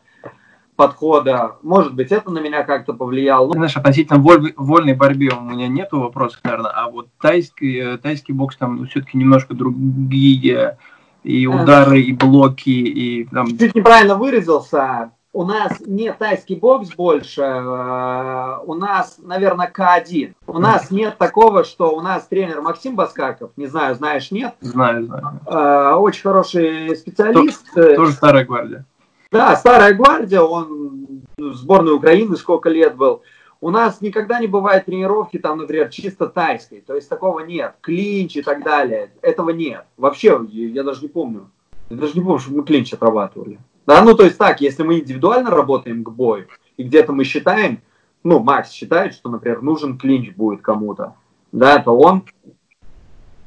подхода. 0.78 1.56
Может 1.62 1.92
быть, 1.94 2.12
это 2.12 2.30
на 2.30 2.38
меня 2.38 2.62
как-то 2.62 2.94
повлияло. 2.94 3.52
Знаешь, 3.52 3.76
относительно 3.76 4.20
воль, 4.20 4.54
вольной 4.56 4.94
борьбе 4.94 5.32
у 5.36 5.40
меня 5.40 5.66
нету 5.66 5.98
вопросов, 5.98 6.38
наверное, 6.44 6.70
а 6.70 6.88
вот 6.88 7.08
тайский, 7.20 7.94
э, 7.94 7.98
тайский 7.98 8.32
бокс 8.32 8.56
там 8.56 8.76
ну, 8.76 8.86
все-таки 8.86 9.18
немножко 9.18 9.54
другие 9.54 10.78
и 11.24 11.48
удары, 11.48 12.00
и 12.00 12.12
блоки, 12.12 12.70
и 12.70 13.24
там... 13.24 13.48
Чуть 13.58 13.74
неправильно 13.74 14.14
выразился. 14.14 15.10
У 15.32 15.44
нас 15.44 15.80
не 15.84 16.12
тайский 16.12 16.54
бокс 16.54 16.94
больше, 16.94 17.42
э, 17.42 18.58
у 18.64 18.74
нас, 18.74 19.18
наверное, 19.20 19.72
К1. 19.76 20.34
У 20.46 20.58
нас 20.60 20.92
нет 20.92 21.18
такого, 21.18 21.64
что 21.64 21.90
у 21.90 22.00
нас 22.00 22.28
тренер 22.28 22.62
Максим 22.62 22.94
Баскаков, 22.94 23.50
не 23.56 23.66
знаю, 23.66 23.96
знаешь, 23.96 24.30
нет? 24.30 24.54
Знаю, 24.60 25.06
знаю. 25.06 25.40
Э, 25.44 25.94
очень 25.96 26.22
хороший 26.22 26.94
специалист. 26.94 27.66
Тоже, 27.74 27.96
тоже 27.96 28.12
старая 28.12 28.44
гвардия. 28.44 28.84
Да, 29.30 29.56
старая 29.56 29.94
гвардия, 29.94 30.40
он 30.40 31.24
в 31.36 31.54
сборной 31.54 31.94
Украины 31.94 32.36
сколько 32.36 32.70
лет 32.70 32.96
был. 32.96 33.22
У 33.60 33.70
нас 33.70 34.00
никогда 34.00 34.40
не 34.40 34.46
бывает 34.46 34.86
тренировки, 34.86 35.38
там, 35.38 35.58
например, 35.58 35.90
чисто 35.90 36.28
тайской. 36.28 36.80
То 36.80 36.94
есть 36.94 37.08
такого 37.08 37.40
нет. 37.40 37.74
Клинч 37.80 38.36
и 38.36 38.42
так 38.42 38.62
далее. 38.62 39.10
Этого 39.20 39.50
нет. 39.50 39.84
Вообще, 39.96 40.40
я 40.50 40.82
даже 40.82 41.02
не 41.02 41.08
помню. 41.08 41.50
Я 41.90 41.96
даже 41.96 42.14
не 42.14 42.20
помню, 42.22 42.38
что 42.38 42.52
мы 42.52 42.64
клинч 42.64 42.92
отрабатывали. 42.94 43.58
Да, 43.86 44.02
ну 44.02 44.14
то 44.14 44.24
есть 44.24 44.38
так, 44.38 44.60
если 44.60 44.82
мы 44.82 45.00
индивидуально 45.00 45.50
работаем 45.50 46.04
к 46.04 46.10
бою, 46.10 46.46
и 46.76 46.84
где-то 46.84 47.12
мы 47.12 47.24
считаем, 47.24 47.80
ну, 48.22 48.38
Макс 48.40 48.70
считает, 48.70 49.14
что, 49.14 49.30
например, 49.30 49.62
нужен 49.62 49.98
клинч 49.98 50.34
будет 50.34 50.60
кому-то, 50.60 51.14
да, 51.52 51.78
то 51.78 51.96
он 51.96 52.24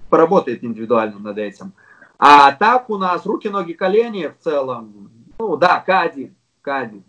поработает 0.09 0.63
индивидуально 0.63 1.19
над 1.19 1.37
этим. 1.37 1.73
А 2.17 2.51
так 2.53 2.89
у 2.89 2.97
нас 2.97 3.25
руки, 3.25 3.49
ноги, 3.49 3.73
колени 3.73 4.27
в 4.27 4.43
целом, 4.43 5.11
ну 5.41 5.57
да, 5.57 5.83
К1, 5.85 6.31
К1. 6.63 7.01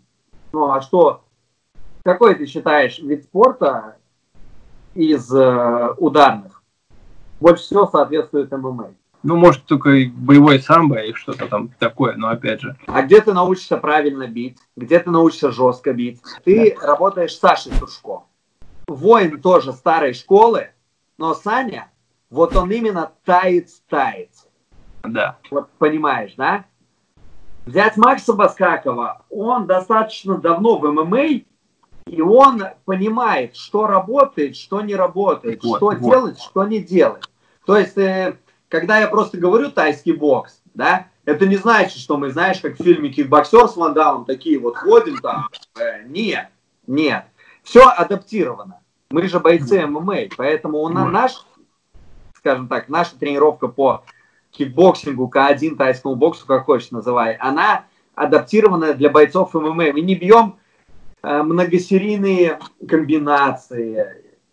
Ну 0.53 0.71
а 0.71 0.81
что, 0.81 1.23
какой 2.03 2.33
ты 2.33 2.47
считаешь 2.47 2.97
вид 2.97 3.23
спорта 3.23 3.97
из 4.95 5.31
э, 5.31 5.89
ударных 5.97 6.63
больше 7.39 7.63
всего 7.63 7.85
соответствует 7.85 8.51
ММА? 8.51 8.95
Ну, 9.21 9.37
может, 9.37 9.65
только 9.65 9.91
боевой 10.13 10.59
самбо 10.59 10.97
и 10.97 11.13
что-то 11.13 11.47
там 11.47 11.69
такое, 11.79 12.15
но 12.15 12.27
опять 12.29 12.59
же. 12.59 12.75
А 12.87 13.03
где 13.03 13.21
ты 13.21 13.33
научишься 13.33 13.77
правильно 13.77 14.27
бить? 14.27 14.57
Где 14.75 14.99
ты 14.99 15.11
научишься 15.11 15.51
жестко 15.51 15.93
бить? 15.93 16.19
Ты 16.43 16.75
да. 16.75 16.87
работаешь 16.87 17.33
с 17.33 17.39
Сашей 17.39 17.71
Туршко. 17.79 18.23
Воин 18.87 19.39
тоже 19.39 19.71
старой 19.71 20.13
школы, 20.13 20.71
но 21.17 21.35
Саня, 21.35 21.89
вот 22.29 22.55
он 22.55 22.71
именно 22.71 23.11
таец-таец. 23.23 24.47
Да. 25.03 25.37
Вот 25.51 25.69
понимаешь, 25.77 26.33
да? 26.35 26.65
Взять 27.65 27.95
Макса 27.95 28.33
Баскакова, 28.33 29.25
он 29.29 29.67
достаточно 29.67 30.37
давно 30.37 30.77
в 30.77 30.91
ММА, 30.91 31.43
и 32.07 32.21
он 32.21 32.63
понимает, 32.83 33.55
что 33.55 33.87
работает, 33.87 34.57
что 34.57 34.81
не 34.81 34.95
работает, 34.95 35.63
вот, 35.63 35.77
что 35.77 35.85
вот. 35.85 36.01
делать, 36.01 36.39
что 36.41 36.65
не 36.65 36.79
делать. 36.79 37.23
То 37.65 37.77
есть, 37.77 37.97
э, 37.97 38.37
когда 38.67 38.99
я 38.99 39.07
просто 39.07 39.37
говорю 39.37 39.71
тайский 39.71 40.11
бокс, 40.11 40.61
да, 40.73 41.07
это 41.23 41.45
не 41.45 41.55
значит, 41.55 41.99
что 41.99 42.17
мы, 42.17 42.31
знаешь, 42.31 42.59
как 42.59 42.77
в 42.77 42.83
фильме 42.83 43.09
«Кикбоксер» 43.09 43.69
с 43.69 43.77
Ван 43.77 44.25
такие 44.25 44.59
вот 44.59 44.75
ходим 44.75 45.17
там. 45.19 45.47
Э, 45.79 46.03
нет, 46.03 46.49
нет. 46.85 47.23
Все 47.63 47.87
адаптировано. 47.87 48.81
Мы 49.09 49.27
же 49.29 49.39
бойцы 49.39 49.87
ММА, 49.87 50.35
поэтому 50.35 50.79
у 50.79 50.89
нас 50.89 51.09
наш, 51.09 51.45
скажем 52.35 52.67
так, 52.67 52.89
наша 52.89 53.17
тренировка 53.17 53.69
по 53.69 54.03
кикбоксингу, 54.53 55.29
К1, 55.33 55.75
тайскому 55.75 56.15
боксу, 56.15 56.45
как 56.45 56.65
хочешь 56.65 56.91
называй, 56.91 57.35
она 57.35 57.85
адаптирована 58.15 58.93
для 58.93 59.09
бойцов 59.09 59.53
ММА. 59.53 59.91
Мы 59.93 60.01
не 60.01 60.15
бьем 60.15 60.55
Э, 61.23 61.41
многосерийные 61.41 62.59
комбинации. 62.85 64.05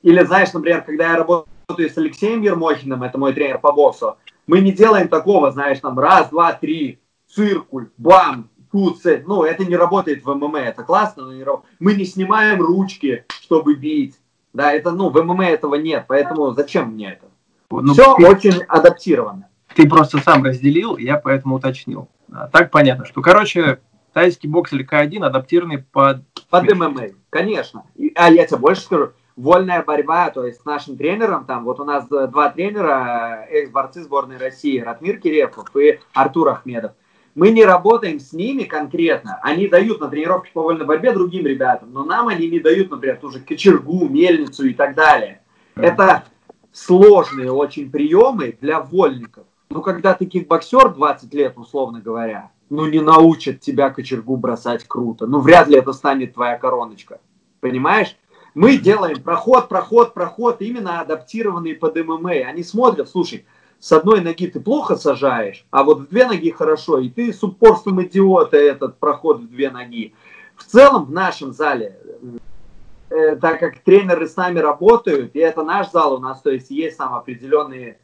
Или, 0.03 0.23
знаешь, 0.23 0.53
например, 0.53 0.83
когда 0.83 1.11
я 1.11 1.17
работаю 1.17 1.91
с 1.91 1.99
Алексеем 1.99 2.43
Ермохиным, 2.43 3.03
это 3.03 3.19
мой 3.19 3.33
тренер 3.33 3.59
по 3.59 3.73
боксу, 3.73 4.19
мы 4.47 4.61
не 4.61 4.71
делаем 4.71 5.09
такого, 5.09 5.51
знаешь, 5.51 5.81
там 5.81 5.99
раз, 5.99 6.29
два, 6.29 6.53
три, 6.53 7.01
циркуль, 7.27 7.89
бам, 7.99 8.51
куцель. 8.71 9.25
Ну, 9.27 9.43
это 9.43 9.65
не 9.65 9.75
работает 9.75 10.25
в 10.25 10.33
ММА, 10.33 10.61
это 10.61 10.85
классно, 10.85 11.25
но 11.25 11.33
не 11.33 11.43
работает. 11.43 11.75
Мы 11.81 11.95
не 11.95 12.05
снимаем 12.05 12.63
ручки, 12.63 13.25
чтобы 13.29 13.75
бить. 13.75 14.15
Да, 14.53 14.73
это, 14.73 14.93
ну, 14.93 15.11
в 15.11 15.21
ММА 15.21 15.47
этого 15.47 15.75
нет, 15.75 16.05
поэтому 16.07 16.53
зачем 16.53 16.93
мне 16.93 17.15
это? 17.15 17.27
Ну, 17.73 17.93
Все 17.95 18.13
очень 18.15 18.63
адаптировано. 18.63 19.49
Ты 19.75 19.89
просто 19.89 20.19
сам 20.19 20.45
разделил, 20.45 20.97
я 20.97 21.17
поэтому 21.17 21.57
уточнил. 21.57 22.09
А, 22.33 22.49
так 22.49 22.71
понятно, 22.71 23.05
что, 23.05 23.23
короче, 23.23 23.81
тайский 24.13 24.49
бокс 24.49 24.73
или 24.73 24.87
К1 24.87 25.25
адаптированный 25.25 25.79
под... 25.79 26.23
Под 26.49 26.73
ММА, 26.73 27.11
конечно. 27.31 27.85
А 28.17 28.31
я 28.31 28.47
тебе 28.47 28.59
больше 28.59 28.83
скажу, 28.83 29.13
вольная 29.37 29.83
борьба, 29.83 30.31
то 30.31 30.45
есть 30.45 30.61
с 30.61 30.65
нашим 30.65 30.97
тренером, 30.97 31.45
там 31.47 31.65
вот 31.65 31.81
у 31.81 31.85
нас 31.85 32.07
два 32.09 32.51
тренера, 32.51 33.47
экс-борцы 33.51 34.03
сборной 34.03 34.37
России, 34.37 34.79
Ратмир 34.79 35.19
Кирепов 35.19 35.75
и 35.77 36.01
Артур 36.13 36.49
Ахмедов. 36.49 36.93
Мы 37.35 37.53
не 37.53 37.65
работаем 37.65 38.19
с 38.19 38.33
ними 38.33 38.65
конкретно. 38.65 39.39
Они 39.43 39.69
дают 39.69 40.01
на 40.01 40.09
тренировке 40.09 40.51
по 40.53 40.63
вольной 40.63 40.85
борьбе 40.85 41.13
другим 41.13 41.47
ребятам, 41.47 41.93
но 41.93 42.05
нам 42.05 42.27
они 42.29 42.49
не 42.49 42.59
дают, 42.59 42.91
например, 42.91 43.19
ту 43.19 43.31
же 43.31 43.39
кочергу, 43.41 44.09
мельницу 44.09 44.67
и 44.67 44.75
так 44.75 44.97
далее. 44.97 45.41
Это 45.77 46.25
сложные 46.73 47.53
очень 47.53 47.91
приемы 47.91 48.57
для 48.61 48.81
вольников. 48.81 49.47
Ну, 49.73 49.83
когда 49.83 50.15
ты 50.15 50.27
кикбоксер 50.27 50.93
20 50.93 51.33
лет, 51.33 51.57
условно 51.57 52.01
говоря, 52.01 52.51
ну, 52.71 52.87
не 52.87 53.01
научат 53.01 53.61
тебя 53.61 53.91
кочергу 53.91 54.37
бросать 54.37 54.83
круто. 54.87 55.29
Ну, 55.29 55.39
вряд 55.39 55.69
ли 55.69 55.77
это 55.77 55.93
станет 55.93 56.35
твоя 56.35 56.59
короночка. 56.59 57.21
Понимаешь? 57.61 58.17
Мы 58.55 58.79
делаем 58.79 59.23
проход, 59.23 59.69
проход, 59.69 60.13
проход, 60.13 60.61
именно 60.61 61.01
адаптированный 61.01 61.77
под 61.77 61.95
ММА. 62.05 62.49
Они 62.49 62.65
смотрят, 62.65 63.09
слушай, 63.09 63.47
с 63.79 63.93
одной 63.93 64.21
ноги 64.21 64.49
ты 64.49 64.59
плохо 64.59 64.97
сажаешь, 64.97 65.65
а 65.71 65.85
вот 65.85 66.01
в 66.01 66.09
две 66.09 66.27
ноги 66.27 66.51
хорошо, 66.51 66.99
и 66.99 67.09
ты 67.09 67.33
с 67.33 67.43
упорством 67.45 68.03
идиота 68.03 68.57
этот 68.57 68.99
проход 68.99 69.39
в 69.39 69.49
две 69.49 69.71
ноги. 69.71 70.15
В 70.57 70.65
целом 70.65 71.05
в 71.05 71.13
нашем 71.13 71.53
зале, 71.53 71.97
э, 73.09 73.37
так 73.37 73.61
как 73.61 73.79
тренеры 73.79 74.27
с 74.27 74.35
нами 74.35 74.59
работают, 74.59 75.37
и 75.37 75.39
это 75.39 75.63
наш 75.63 75.93
зал 75.93 76.15
у 76.15 76.19
нас, 76.19 76.43
то 76.43 76.51
есть 76.51 76.71
есть 76.71 76.99
там 76.99 77.15
определенные 77.15 78.01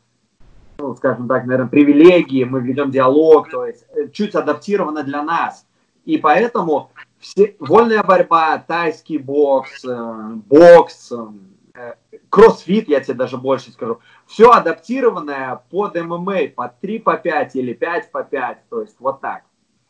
ну, 0.79 0.95
скажем 0.95 1.29
так, 1.29 1.45
наверное, 1.47 1.69
привилегии, 1.69 2.45
мы 2.45 2.61
ведем 2.61 2.91
диалог, 2.91 3.51
то 3.51 3.67
есть 3.67 3.85
э, 3.95 4.09
чуть 4.12 4.35
адаптировано 4.35 5.03
для 5.03 5.23
нас. 5.23 5.67
И 6.05 6.19
поэтому 6.19 6.91
все, 7.19 7.57
вольная 7.59 8.03
борьба, 8.03 8.59
тайский 8.59 9.19
бокс, 9.19 9.85
э, 9.85 10.31
бокс, 10.49 11.12
э, 11.12 11.95
кроссфит, 12.29 12.89
я 12.89 13.01
тебе 13.01 13.15
даже 13.15 13.39
больше 13.39 13.73
скажу. 13.73 14.01
Все 14.27 14.51
адаптированное 14.51 15.62
под 15.71 15.97
ММА, 15.97 16.49
под 16.55 16.81
3 16.81 16.99
по 16.99 17.17
5 17.17 17.57
или 17.57 17.73
5 17.73 18.12
по 18.12 18.23
5, 18.23 18.69
то 18.69 18.81
есть 18.83 18.97
вот 18.99 19.21
так. 19.21 19.43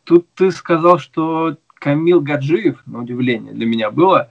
Тут 0.05 0.27
ты 0.35 0.51
сказал, 0.51 0.99
что 0.99 1.57
Камил 1.75 2.20
Гаджиев, 2.20 2.83
на 2.87 3.01
удивление 3.01 3.53
для 3.53 3.66
меня 3.66 3.90
было, 3.90 4.31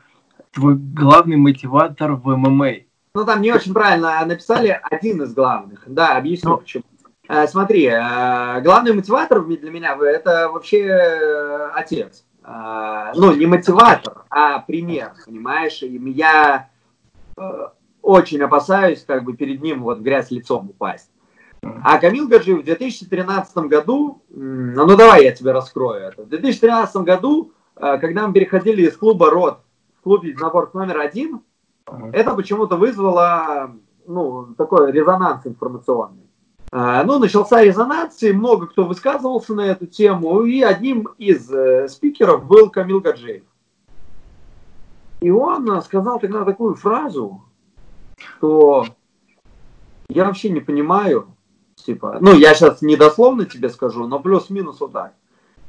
твой 0.52 0.76
главный 0.76 1.36
мотиватор 1.36 2.14
в 2.14 2.36
ММА. 2.36 2.85
Ну, 3.16 3.24
там 3.24 3.42
не 3.42 3.54
очень 3.54 3.74
правильно 3.74 4.26
написали, 4.26 4.78
один 4.84 5.24
из 5.24 5.34
главных. 5.34 5.84
Да, 5.88 6.18
объясню 6.18 6.50
ну, 6.50 6.58
почему. 6.58 6.84
Э, 7.30 7.48
смотри, 7.48 7.86
э, 7.86 8.62
главный 8.62 8.92
мотиватор 8.92 9.42
для 9.42 9.72
меня 9.72 9.98
это 10.02 10.50
вообще 10.52 10.82
э, 10.86 11.70
отец. 11.74 12.26
Ну, 12.44 13.34
не 13.34 13.48
мотиватор, 13.48 14.26
а 14.30 14.60
пример, 14.60 15.14
понимаешь? 15.26 15.82
И 15.82 15.98
я 16.12 16.70
очень 18.04 18.42
опасаюсь 18.44 19.04
как 19.04 19.24
бы 19.24 19.36
перед 19.36 19.64
ним 19.64 19.82
вот 19.82 19.98
в 19.98 20.04
грязь 20.04 20.30
лицом 20.30 20.70
упасть. 20.70 21.10
А 21.64 21.98
Камил 21.98 22.28
Гаджиев 22.28 22.62
в 22.62 22.66
2013 22.66 23.58
году, 23.58 24.22
ну 24.30 24.96
давай 24.96 25.24
я 25.24 25.32
тебе 25.32 25.54
раскрою 25.54 26.10
это. 26.10 26.22
В 26.22 26.30
2013 26.30 26.98
году, 26.98 27.54
когда 27.74 28.28
мы 28.28 28.34
переходили 28.34 28.84
из 28.84 28.96
клуба 28.96 29.32
РОД 29.32 29.62
в 29.98 30.04
клуб 30.04 30.24
единоборств 30.24 30.76
номер 30.76 31.00
один, 31.00 31.42
это 32.14 32.34
почему-то 32.34 32.78
вызвало 32.78 33.76
ну, 34.08 34.54
такой 34.58 34.92
резонанс 34.92 35.46
информационный. 35.46 36.24
А, 36.72 37.04
ну, 37.04 37.20
начался 37.20 37.64
резонанс, 37.64 38.22
и 38.24 38.34
много 38.34 38.68
кто 38.68 38.86
высказывался 38.86 39.54
на 39.54 39.62
эту 39.62 39.86
тему, 39.86 40.42
и 40.44 40.62
одним 40.62 41.10
из 41.18 41.50
э, 41.52 41.88
спикеров 41.88 42.46
был 42.46 42.70
Камил 42.70 43.00
Гаджиев. 43.00 43.44
И 45.22 45.30
он 45.30 45.82
сказал 45.82 46.20
тогда 46.20 46.44
такую 46.44 46.76
фразу, 46.76 47.44
что 48.18 48.86
я 50.10 50.26
вообще 50.26 50.50
не 50.50 50.60
понимаю, 50.60 51.36
типа, 51.76 52.18
ну, 52.20 52.34
я 52.34 52.54
сейчас 52.54 52.82
не 52.82 52.96
дословно 52.96 53.46
тебе 53.46 53.70
скажу, 53.70 54.08
но 54.08 54.20
плюс-минус 54.20 54.80
вот 54.82 54.92
так. 54.92 55.14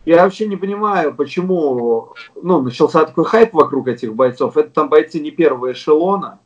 Я 0.06 0.22
вообще 0.22 0.46
не 0.46 0.56
понимаю, 0.56 1.12
почему, 1.12 2.14
ну, 2.40 2.62
начался 2.62 3.04
такой 3.04 3.24
хайп 3.24 3.52
вокруг 3.54 3.88
этих 3.88 4.14
бойцов. 4.14 4.56
Это 4.56 4.70
там 4.70 4.88
бойцы 4.88 5.18
не 5.18 5.32
первого 5.32 5.72
эшелона, 5.72 6.38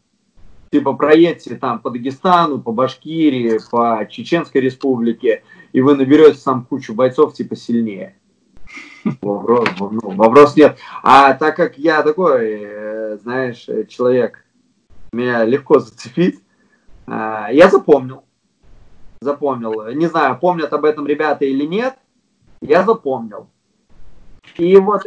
типа 0.72 0.94
проедьте 0.94 1.56
там 1.56 1.78
по 1.78 1.90
Дагестану, 1.90 2.58
по 2.58 2.72
Башкирии, 2.72 3.60
по 3.70 4.06
Чеченской 4.10 4.62
республике, 4.62 5.42
и 5.72 5.82
вы 5.82 5.94
наберете 5.94 6.40
там 6.42 6.64
кучу 6.64 6.94
бойцов 6.94 7.34
типа 7.34 7.54
сильнее. 7.54 8.16
Вопрос, 9.20 9.68
ну, 9.78 10.10
вопрос 10.10 10.56
нет. 10.56 10.78
А 11.02 11.34
так 11.34 11.54
как 11.56 11.76
я 11.76 12.02
такой, 12.02 12.60
э, 12.62 13.18
знаешь, 13.22 13.66
человек, 13.88 14.42
меня 15.12 15.44
легко 15.44 15.80
зацепить, 15.80 16.40
э, 17.06 17.46
я 17.52 17.68
запомнил. 17.68 18.24
Запомнил. 19.20 19.88
Не 19.92 20.06
знаю, 20.06 20.38
помнят 20.38 20.72
об 20.72 20.86
этом 20.86 21.06
ребята 21.06 21.44
или 21.44 21.66
нет, 21.66 21.96
я 22.60 22.84
запомнил. 22.84 23.48
И 24.56 24.76
вот, 24.76 25.02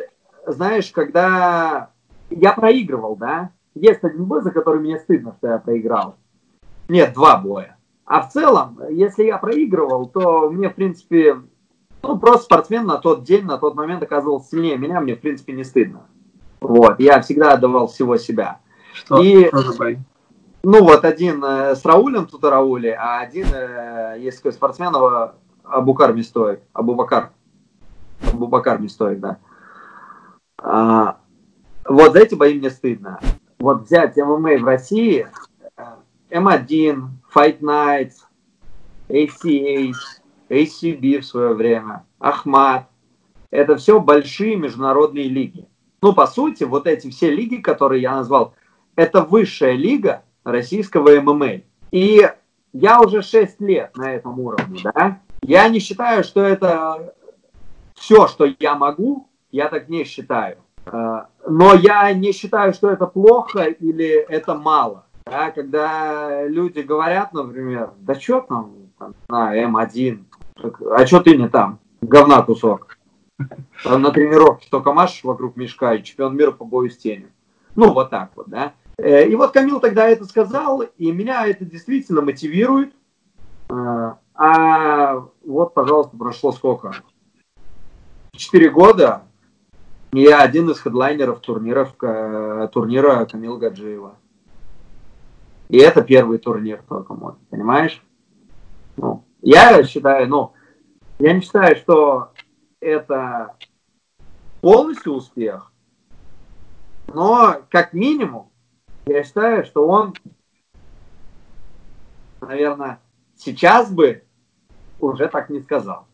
знаешь, 0.47 0.91
когда 0.91 1.89
я 2.29 2.53
проигрывал, 2.53 3.15
да, 3.15 3.51
есть 3.75 4.03
один 4.03 4.25
бой, 4.25 4.41
за 4.41 4.51
который 4.51 4.79
мне 4.79 4.99
стыдно, 4.99 5.35
что 5.37 5.47
я 5.47 5.57
проиграл. 5.57 6.15
Нет, 6.87 7.13
два 7.13 7.37
боя. 7.37 7.77
А 8.05 8.21
в 8.21 8.31
целом, 8.31 8.79
если 8.89 9.23
я 9.23 9.37
проигрывал, 9.37 10.07
то 10.07 10.49
мне, 10.49 10.69
в 10.69 10.75
принципе, 10.75 11.37
ну, 12.01 12.19
просто 12.19 12.45
спортсмен 12.45 12.85
на 12.85 12.97
тот 12.97 13.23
день, 13.23 13.45
на 13.45 13.57
тот 13.57 13.75
момент 13.75 14.03
оказывался 14.03 14.49
сильнее 14.49 14.77
меня, 14.77 14.99
мне, 14.99 15.15
в 15.15 15.21
принципе, 15.21 15.53
не 15.53 15.63
стыдно. 15.63 16.07
Вот, 16.59 16.99
я 16.99 17.21
всегда 17.21 17.53
отдавал 17.53 17.87
всего 17.87 18.17
себя. 18.17 18.59
Что, 18.93 19.21
И, 19.21 19.47
что 19.47 19.59
за 19.59 19.77
бой? 19.77 19.99
Ну, 20.63 20.83
вот 20.83 21.03
один 21.03 21.43
э, 21.43 21.75
с 21.75 21.83
Раулем 21.83 22.25
тут 22.25 22.43
Раули, 22.45 22.87
а 22.87 23.19
один, 23.19 23.47
э, 23.53 24.15
есть 24.19 24.37
такой 24.37 24.53
спортсмен, 24.53 24.93
Абукар 25.63 26.13
Мистой, 26.13 26.59
Абубакар. 26.71 27.31
Абубакар 28.33 28.79
Мистой, 28.79 29.15
да. 29.15 29.37
А, 30.57 31.17
вот 31.87 32.13
за 32.13 32.19
эти 32.19 32.35
бои 32.35 32.57
мне 32.57 32.69
стыдно 32.69 33.19
вот 33.63 33.83
взять 33.83 34.17
ММА 34.17 34.57
в 34.57 34.65
России, 34.65 35.25
М1, 36.29 37.07
Fight 37.33 37.61
Nights, 37.61 38.15
ACH, 39.07 39.95
ACB 40.49 41.19
в 41.19 41.25
свое 41.25 41.53
время, 41.53 42.05
Ахмат, 42.19 42.89
это 43.51 43.77
все 43.77 44.01
большие 44.01 44.57
международные 44.57 45.29
лиги. 45.29 45.65
Ну, 46.01 46.11
по 46.13 46.27
сути, 46.27 46.65
вот 46.65 46.87
эти 46.87 47.09
все 47.09 47.33
лиги, 47.33 47.55
которые 47.55 48.01
я 48.01 48.15
назвал, 48.15 48.53
это 48.97 49.21
высшая 49.21 49.77
лига 49.77 50.23
российского 50.43 51.21
ММА. 51.21 51.61
И 51.91 52.29
я 52.73 52.99
уже 52.99 53.21
6 53.21 53.61
лет 53.61 53.95
на 53.95 54.13
этом 54.13 54.37
уровне, 54.41 54.81
да. 54.83 55.21
Я 55.41 55.69
не 55.69 55.79
считаю, 55.79 56.25
что 56.25 56.41
это 56.41 57.15
все, 57.95 58.27
что 58.27 58.45
я 58.59 58.75
могу, 58.75 59.29
я 59.51 59.69
так 59.69 59.89
не 59.89 60.03
считаю. 60.03 60.57
А, 60.85 61.27
но 61.47 61.73
я 61.73 62.11
не 62.13 62.31
считаю, 62.31 62.73
что 62.73 62.89
это 62.89 63.07
плохо 63.07 63.63
или 63.63 64.07
это 64.07 64.55
мало. 64.55 65.05
Да, 65.25 65.51
когда 65.51 66.45
люди 66.45 66.79
говорят, 66.79 67.33
например, 67.33 67.91
да 67.99 68.15
что 68.15 68.41
там, 68.41 68.73
там 68.99 69.15
на 69.29 69.55
М1, 69.57 70.23
а 70.91 71.05
что 71.05 71.21
ты 71.21 71.37
не 71.37 71.47
там, 71.47 71.79
говна 72.01 72.41
кусок. 72.41 72.97
Там 73.83 74.01
на 74.01 74.11
тренировке 74.11 74.67
только 74.69 74.93
машешь 74.93 75.23
вокруг 75.23 75.55
мешка 75.55 75.95
и 75.95 76.03
чемпион 76.03 76.35
мира 76.35 76.51
по 76.51 76.65
бою 76.65 76.89
с 76.89 76.97
тенью. 76.97 77.29
Ну, 77.75 77.91
вот 77.93 78.09
так 78.09 78.31
вот, 78.35 78.47
да. 78.47 78.73
Э, 78.97 79.27
и 79.27 79.35
вот 79.35 79.51
Камил 79.51 79.79
тогда 79.79 80.07
это 80.07 80.25
сказал, 80.25 80.81
и 80.81 81.11
меня 81.11 81.47
это 81.47 81.65
действительно 81.65 82.21
мотивирует. 82.21 82.93
А, 83.69 84.19
а 84.35 85.25
вот, 85.45 85.73
пожалуйста, 85.73 86.15
прошло 86.15 86.51
сколько? 86.51 86.93
Четыре 88.35 88.71
года, 88.71 89.21
я 90.11 90.41
один 90.41 90.67
из 90.71 90.79
хедлайнеров 90.79 91.39
турниров, 91.41 91.93
турнира 92.71 93.25
Камил 93.25 93.59
Гаджиева. 93.59 94.15
И 95.69 95.77
это 95.77 96.01
первый 96.01 96.39
турнир 96.39 96.81
только 96.89 97.13
мой, 97.13 97.35
понимаешь? 97.51 98.01
Ну, 98.97 99.23
я 99.43 99.83
считаю, 99.83 100.27
ну, 100.27 100.53
я 101.19 101.33
не 101.33 101.41
считаю, 101.41 101.75
что 101.75 102.31
это 102.79 103.55
полностью 104.61 105.13
успех, 105.13 105.71
но 107.13 107.61
как 107.69 107.93
минимум 107.93 108.51
я 109.05 109.23
считаю, 109.23 109.63
что 109.63 109.87
он, 109.87 110.15
наверное, 112.41 112.99
сейчас 113.35 113.91
бы 113.91 114.23
уже 114.99 115.27
так 115.27 115.51
не 115.51 115.61
сказал. 115.61 116.07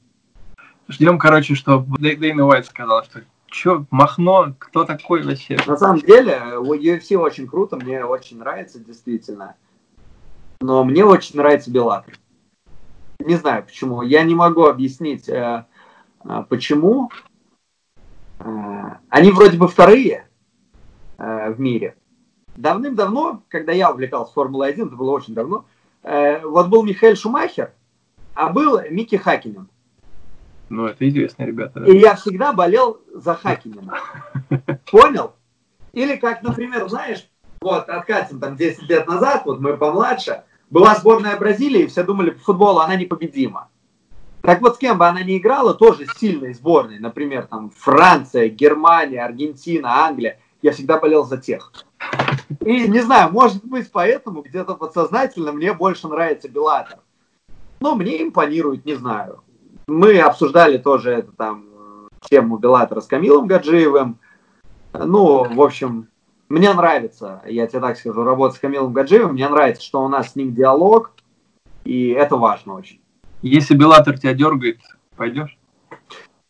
Ждем, 0.89 1.19
короче, 1.19 1.53
что 1.53 1.85
Дэйна 1.99 2.45
Уайт 2.47 2.65
сказал, 2.65 3.03
что 3.03 3.21
Че, 3.45 3.85
Махно, 3.91 4.53
кто 4.57 4.85
такой 4.85 5.23
вообще? 5.23 5.57
На 5.67 5.77
самом 5.77 5.99
деле, 5.99 6.39
UFC 6.57 7.15
очень 7.15 7.47
круто, 7.47 7.77
мне 7.77 8.03
очень 8.03 8.39
нравится, 8.39 8.79
действительно. 8.79 9.55
Но 10.61 10.83
мне 10.83 11.05
очень 11.05 11.37
нравится 11.37 11.71
Беллатор. 11.71 12.15
Не 13.19 13.35
знаю 13.35 13.63
почему. 13.63 14.01
Я 14.01 14.23
не 14.23 14.33
могу 14.33 14.65
объяснить, 14.65 15.29
э, 15.29 15.65
э, 16.23 16.43
почему. 16.49 17.11
Э, 18.39 18.97
они 19.09 19.31
вроде 19.31 19.57
бы 19.57 19.67
вторые 19.67 20.25
в 21.17 21.59
мире. 21.59 21.97
Давным-давно, 22.55 23.43
когда 23.49 23.73
я 23.73 23.91
увлекался 23.91 24.33
Формулой-1, 24.33 24.87
это 24.87 24.95
было 24.95 25.11
очень 25.11 25.33
давно, 25.33 25.65
вот 26.01 26.69
был 26.69 26.83
Михаил 26.83 27.17
Шумахер, 27.17 27.73
а 28.35 28.49
был 28.49 28.79
Микки 28.89 29.17
Хакинен. 29.17 29.67
Ну, 30.69 30.85
это 30.85 31.07
известные 31.09 31.47
ребята. 31.47 31.79
Да. 31.79 31.91
И 31.91 31.97
я 31.97 32.15
всегда 32.15 32.53
болел 32.53 33.01
за 33.13 33.35
Хакинина. 33.35 33.97
Понял? 34.91 35.33
Или 35.93 36.15
как, 36.15 36.43
например, 36.43 36.87
знаешь, 36.87 37.27
вот 37.61 37.89
откатим 37.89 38.39
там 38.39 38.55
10 38.55 38.83
лет 38.83 39.07
назад, 39.07 39.43
вот 39.45 39.59
мы 39.59 39.75
помладше, 39.77 40.43
была 40.69 40.95
сборная 40.95 41.37
Бразилии, 41.37 41.83
и 41.83 41.87
все 41.87 42.03
думали, 42.03 42.29
по 42.29 42.39
футболу 42.39 42.79
она 42.79 42.95
непобедима. 42.95 43.69
Так 44.41 44.61
вот, 44.61 44.75
с 44.75 44.77
кем 44.77 44.97
бы 44.97 45.07
она 45.07 45.23
ни 45.23 45.37
играла, 45.37 45.73
тоже 45.73 46.05
сильной 46.17 46.53
сборной, 46.53 46.99
например, 46.99 47.47
там 47.47 47.71
Франция, 47.71 48.47
Германия, 48.47 49.23
Аргентина, 49.23 50.05
Англия, 50.05 50.39
я 50.61 50.71
всегда 50.71 50.99
болел 50.99 51.25
за 51.25 51.37
тех. 51.37 51.73
И 52.61 52.87
не 52.87 53.01
знаю, 53.01 53.31
может 53.31 53.65
быть, 53.65 53.91
поэтому 53.91 54.41
где-то 54.41 54.75
подсознательно 54.75 55.51
мне 55.51 55.73
больше 55.73 56.07
нравится 56.07 56.47
Белатор. 56.47 56.99
Но 57.79 57.95
мне 57.95 58.23
импонирует, 58.23 58.85
не 58.85 58.95
знаю. 58.95 59.43
Мы 59.89 60.19
обсуждали 60.19 60.77
тоже 60.77 61.11
это 61.11 61.31
там 61.31 61.65
тему 62.29 62.57
Беллатора 62.57 63.01
с 63.01 63.07
Камилом 63.07 63.47
Гаджиевым. 63.47 64.19
Ну, 64.93 65.43
в 65.53 65.61
общем, 65.61 66.07
мне 66.47 66.73
нравится, 66.73 67.41
я 67.45 67.67
тебе 67.67 67.79
так 67.79 67.97
скажу, 67.97 68.23
работать 68.23 68.57
с 68.57 68.59
Камилом 68.59 68.93
Гаджиевым. 68.93 69.33
Мне 69.33 69.47
нравится, 69.49 69.83
что 69.83 70.03
у 70.03 70.07
нас 70.07 70.31
с 70.31 70.35
ним 70.35 70.53
диалог, 70.53 71.11
и 71.83 72.09
это 72.09 72.37
важно 72.37 72.75
очень. 72.75 73.01
Если 73.41 73.75
Беллатор 73.75 74.17
тебя 74.17 74.33
дергает, 74.33 74.79
пойдешь? 75.15 75.57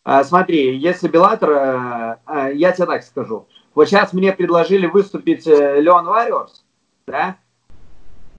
А, 0.04 0.24
смотри, 0.24 0.78
если 0.78 1.08
Беллатор, 1.08 1.52
а, 1.52 2.20
а, 2.26 2.50
я 2.50 2.72
тебе 2.72 2.88
так 2.88 3.04
скажу. 3.04 3.48
Вот 3.76 3.88
сейчас 3.88 4.14
мне 4.14 4.32
предложили 4.32 4.88
выступить 4.88 5.46
э, 5.46 5.80
Леон 5.80 6.08
Warriors, 6.08 6.64
да? 7.06 7.38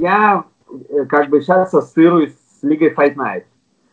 я 0.01 0.45
э, 0.69 1.05
как 1.05 1.29
бы 1.29 1.41
сейчас 1.41 1.73
ассоциируюсь 1.73 2.33
с 2.33 2.63
Лигой 2.63 2.93
Fight 2.93 3.15
Night. 3.15 3.45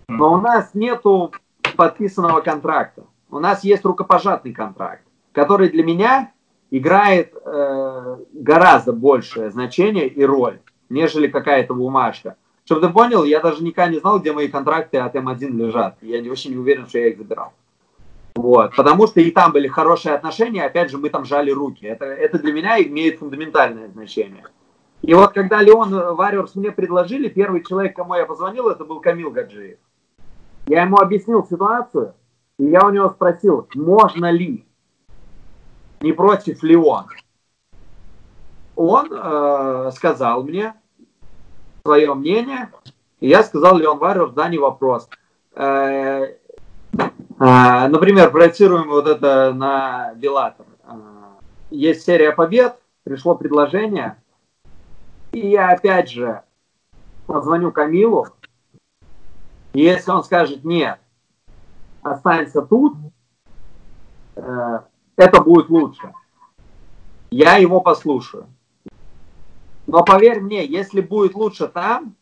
Но 0.09 0.33
у 0.33 0.37
нас 0.37 0.71
нету 0.73 1.33
подписанного 1.75 2.39
контракта. 2.39 3.03
У 3.29 3.39
нас 3.39 3.63
есть 3.63 3.83
рукопожатный 3.83 4.53
контракт, 4.53 5.03
который 5.33 5.69
для 5.69 5.83
меня 5.83 6.31
играет 6.71 7.33
э, 7.35 8.17
гораздо 8.31 8.93
большее 8.93 9.51
значение 9.51 10.07
и 10.07 10.23
роль, 10.23 10.59
нежели 10.89 11.27
какая-то 11.27 11.73
бумажка. 11.73 12.37
Чтобы 12.63 12.87
ты 12.87 12.89
понял, 12.89 13.25
я 13.25 13.41
даже 13.41 13.63
никогда 13.63 13.91
не 13.91 13.99
знал, 13.99 14.19
где 14.19 14.31
мои 14.31 14.47
контракты 14.47 14.97
от 14.97 15.13
М1 15.15 15.51
лежат. 15.51 15.97
Я 16.01 16.21
не, 16.21 16.29
вообще 16.29 16.49
не 16.49 16.57
уверен, 16.57 16.87
что 16.87 16.99
я 16.99 17.09
их 17.09 17.17
забирал. 17.17 17.53
Вот. 18.35 18.75
Потому 18.75 19.07
что 19.07 19.19
и 19.19 19.31
там 19.31 19.51
были 19.51 19.67
хорошие 19.67 20.15
отношения, 20.15 20.63
опять 20.63 20.89
же, 20.89 20.97
мы 20.97 21.09
там 21.09 21.25
жали 21.25 21.51
руки. 21.51 21.85
Это, 21.85 22.05
это 22.05 22.39
для 22.39 22.53
меня 22.53 22.81
имеет 22.81 23.19
фундаментальное 23.19 23.89
значение. 23.89 24.43
И 25.01 25.13
вот 25.13 25.33
когда 25.33 25.61
Леон 25.61 26.15
Варьерс 26.15 26.55
мне 26.55 26.71
предложили, 26.71 27.27
первый 27.27 27.63
человек, 27.63 27.95
кому 27.95 28.15
я 28.15 28.25
позвонил, 28.25 28.69
это 28.69 28.85
был 28.85 28.99
Камил 28.99 29.31
Гаджиев. 29.31 29.77
Я 30.67 30.83
ему 30.83 30.97
объяснил 30.97 31.45
ситуацию, 31.45 32.13
и 32.59 32.65
я 32.65 32.85
у 32.85 32.89
него 32.89 33.09
спросил, 33.09 33.67
можно 33.73 34.29
ли, 34.29 34.65
не 36.01 36.11
против 36.11 36.61
ли 36.61 36.75
он. 36.75 37.05
Он 38.75 39.09
э, 39.11 39.91
сказал 39.95 40.43
мне 40.43 40.73
свое 41.83 42.13
мнение, 42.13 42.69
и 43.21 43.29
я 43.29 43.43
сказал, 43.43 43.77
Леон 43.77 43.97
Варьерс, 43.97 44.33
да, 44.33 44.49
не 44.49 44.57
вопрос. 44.57 45.09
Э, 45.55 46.25
э, 46.25 46.37
например, 47.39 48.29
проецируем 48.31 48.89
вот 48.89 49.07
это 49.07 49.53
на 49.53 50.13
Беллатор. 50.15 50.65
Э, 50.83 50.91
есть 51.69 52.03
серия 52.03 52.33
побед, 52.33 52.77
пришло 53.03 53.35
предложение, 53.35 54.21
и 55.31 55.47
я 55.47 55.69
опять 55.69 56.09
же 56.09 56.41
позвоню 57.25 57.71
Камилу, 57.71 58.27
и 59.77 59.81
если 59.81 60.09
он 60.09 60.23
скажет 60.23 60.63
нет, 60.63 60.99
останься 62.01 62.63
тут, 62.63 62.97
э, 64.35 64.79
это 65.15 65.41
будет 65.43 65.69
лучше. 65.69 66.13
Я 67.29 67.57
его 67.57 67.79
послушаю. 67.79 68.47
Но 69.85 70.03
поверь 70.03 70.41
мне, 70.41 70.65
если 70.65 70.99
будет 70.99 71.35
лучше 71.35 71.67
там, 71.67 72.15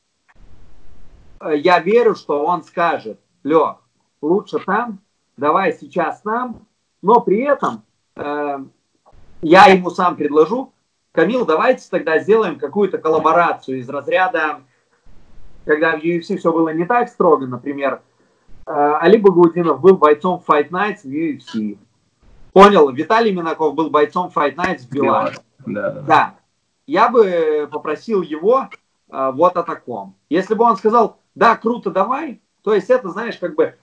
э, 1.40 1.56
я 1.56 1.80
верю, 1.80 2.16
что 2.16 2.46
он 2.46 2.62
скажет, 2.62 3.22
Лех, 3.44 3.78
лучше 4.22 4.60
там, 4.60 5.00
давай 5.38 5.72
сейчас 5.72 6.20
там, 6.24 6.68
но 7.02 7.22
при 7.22 7.40
этом 7.44 7.84
э, 8.18 8.66
я 9.42 9.66
ему 9.68 9.92
сам 9.92 10.18
предложу, 10.18 10.74
Камил, 11.14 11.46
давайте 11.46 11.88
тогда 11.90 12.20
сделаем 12.20 12.60
какую-то 12.60 12.98
коллаборацию 12.98 13.80
из 13.80 13.88
разряда, 13.88 14.60
когда 15.66 15.98
в 15.98 16.04
UFC 16.04 16.38
все 16.38 16.52
было 16.52 16.70
не 16.74 16.86
так 16.86 17.10
строго, 17.10 17.46
например, 17.48 18.02
э, 18.66 18.72
Али 18.72 19.18
Багаудинов 19.18 19.82
был 19.82 19.98
бойцом 19.98 20.42
Fight 20.48 20.70
Nights 20.70 21.02
в 21.04 21.08
UFC. 21.08 21.78
Понял, 22.54 22.90
Виталий 22.90 23.34
Минаков 23.34 23.76
был 23.76 23.90
бойцом 23.90 24.32
Fight 24.34 24.56
Nights 24.56 24.88
в 24.88 24.92
Беларуси. 24.92 25.40
Да, 25.66 25.92
да. 25.92 26.02
да. 26.02 26.36
Я 26.88 27.10
бы 27.10 27.68
попросил 27.72 28.22
его 28.22 28.70
э, 29.12 29.32
вот 29.34 29.58
о 29.58 29.64
таком. 29.64 30.16
Если 30.30 30.54
бы 30.54 30.64
он 30.64 30.78
сказал, 30.78 31.20
да, 31.34 31.56
круто, 31.56 31.92
давай, 31.92 32.42
то 32.66 32.74
есть 32.74 32.90
это, 32.90 33.10
знаешь, 33.10 33.38
как 33.38 33.56
бы, 33.56 33.76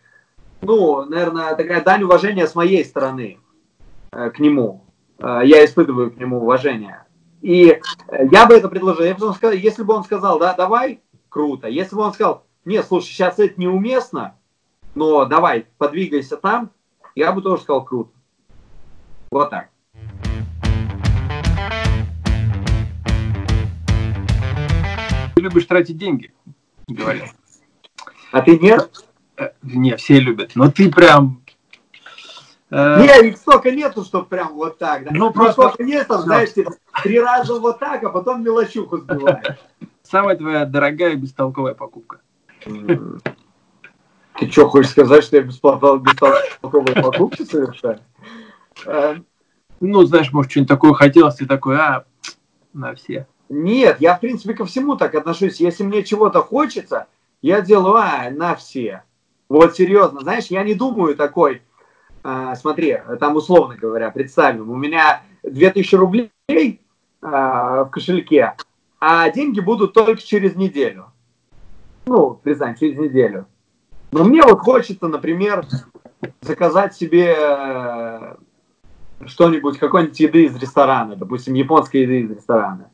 ну, 0.61 1.05
наверное, 1.05 1.55
такая 1.55 1.83
дань 1.83 2.03
уважения 2.03 2.47
с 2.47 2.55
моей 2.55 2.85
стороны 2.85 3.38
э, 4.11 4.31
к 4.31 4.40
нему. 4.40 4.85
Э, 5.18 5.40
я 5.45 5.64
испытываю 5.64 6.11
к 6.11 6.16
нему 6.16 6.38
уважение. 6.38 7.05
И 7.42 7.68
э, 7.68 7.81
я 8.31 8.47
бы 8.47 8.55
это 8.55 8.68
предложил. 8.68 9.05
Я 9.05 9.14
бы 9.14 9.33
сказал, 9.35 9.55
если 9.57 9.85
бы 9.85 9.95
он 9.95 10.03
сказал, 10.03 10.38
да, 10.38 10.55
давай, 10.55 11.01
круто. 11.33 11.66
Если 11.66 11.97
бы 11.97 12.03
он 12.03 12.12
сказал, 12.12 12.45
нет, 12.64 12.85
слушай, 12.87 13.07
сейчас 13.07 13.38
это 13.38 13.59
неуместно, 13.59 14.37
но 14.95 15.25
давай, 15.25 15.66
подвигайся 15.79 16.37
там, 16.37 16.71
я 17.14 17.33
бы 17.33 17.40
тоже 17.40 17.62
сказал, 17.62 17.85
круто. 17.85 18.11
Вот 19.31 19.51
так. 19.51 19.71
Ты 25.35 25.40
любишь 25.40 25.64
тратить 25.64 25.97
деньги, 25.97 26.33
говорят. 26.87 27.31
А 28.31 28.42
ты 28.42 28.59
нет? 28.59 29.05
Э, 29.38 29.51
не, 29.62 29.97
все 29.97 30.21
любят. 30.21 30.53
Но 30.55 30.71
ты 30.71 30.90
прям 30.90 31.42
Э, 32.75 33.03
не, 33.03 33.29
их 33.29 33.37
столько 33.37 33.71
нету, 33.71 34.03
что 34.03 34.23
прям 34.23 34.55
вот 34.55 34.79
так. 34.79 35.05
Да? 35.05 35.11
Ну, 35.12 35.31
просто... 35.31 35.53
Сколько 35.53 35.85
нет, 35.85 36.09
там, 36.09 36.23
знаешь, 36.23 36.49
три 37.03 37.21
раза 37.21 37.61
вот 37.61 37.79
так, 37.79 38.03
а 38.03 38.09
потом 38.09 38.42
мелочуху 38.42 38.97
сбиваешь. 38.97 39.59
Самая 40.12 40.37
твоя 40.37 40.66
дорогая 40.66 41.16
бестолковая 41.16 41.72
покупка. 41.72 42.20
Ты 42.62 44.51
что, 44.51 44.68
хочешь 44.68 44.90
сказать, 44.90 45.25
что 45.25 45.37
я 45.37 45.42
бестолковые 45.42 47.03
покупки 47.03 47.44
совершаю? 47.44 47.98
Э, 48.85 49.16
ну, 49.81 50.05
знаешь, 50.05 50.31
может, 50.31 50.51
что-нибудь 50.51 50.68
такое 50.68 50.92
хотелось, 50.92 51.37
ты 51.37 51.46
такой, 51.46 51.79
а, 51.79 52.05
на 52.75 52.94
все. 52.94 53.27
Нет, 53.48 54.03
я, 54.03 54.14
в 54.14 54.20
принципе, 54.20 54.53
ко 54.53 54.66
всему 54.66 54.96
так 54.96 55.14
отношусь. 55.14 55.61
Если 55.61 55.83
мне 55.83 56.05
чего-то 56.05 56.42
хочется, 56.42 57.07
я 57.40 57.62
делаю, 57.62 57.94
а, 57.94 58.29
на 58.31 58.55
все. 58.55 59.05
Вот 59.48 59.77
серьезно, 59.77 60.20
знаешь, 60.20 60.48
я 60.48 60.62
не 60.62 60.75
думаю 60.75 61.16
такой, 61.16 61.62
а, 62.22 62.55
смотри, 62.57 62.98
там 63.18 63.37
условно 63.37 63.77
говоря, 63.77 64.11
представим, 64.11 64.70
у 64.70 64.77
меня 64.77 65.22
2000 65.42 65.94
рублей 65.94 66.81
а, 67.22 67.85
в 67.85 67.88
кошельке, 67.88 68.57
а 69.05 69.29
деньги 69.31 69.59
будут 69.59 69.95
только 69.95 70.23
через 70.23 70.55
неделю. 70.55 71.07
Ну, 72.07 72.38
признать, 72.41 72.79
через 72.79 72.97
неделю. 72.97 73.47
Но 74.12 74.23
мне 74.23 74.45
вот 74.45 74.61
хочется, 74.61 75.09
например, 75.09 75.67
заказать 76.41 76.95
себе 76.95 77.35
э, 77.37 78.37
что-нибудь, 79.27 79.79
какой-нибудь 79.79 80.21
еды 80.21 80.45
из 80.45 80.57
ресторана, 80.57 81.17
допустим, 81.17 81.55
японской 81.55 82.03
еды 82.03 82.21
из 82.21 82.31
ресторана. 82.31 82.91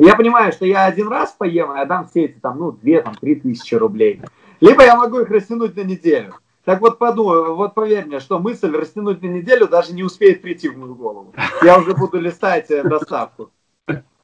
я 0.00 0.16
понимаю, 0.16 0.50
что 0.50 0.66
я 0.66 0.84
один 0.84 1.06
раз 1.06 1.30
поем, 1.38 1.76
и 1.76 1.78
отдам 1.78 2.08
все 2.08 2.24
эти 2.24 2.40
там, 2.40 2.58
ну, 2.58 2.72
две, 2.72 3.02
там, 3.02 3.14
три 3.14 3.36
тысячи 3.36 3.76
рублей. 3.76 4.22
Либо 4.60 4.82
я 4.82 4.96
могу 4.96 5.20
их 5.20 5.30
растянуть 5.30 5.76
на 5.76 5.82
неделю. 5.82 6.34
Так 6.64 6.80
вот 6.80 6.98
подумай, 6.98 7.54
вот 7.54 7.74
поверь 7.74 8.06
мне, 8.06 8.18
что 8.18 8.40
мысль 8.40 8.74
растянуть 8.74 9.22
на 9.22 9.28
неделю 9.28 9.68
даже 9.68 9.94
не 9.94 10.02
успеет 10.02 10.42
прийти 10.42 10.68
в 10.68 10.76
мою 10.76 10.96
голову. 10.96 11.32
Я 11.62 11.78
уже 11.78 11.94
буду 11.94 12.18
листать 12.18 12.68
э, 12.72 12.82
доставку. 12.82 13.52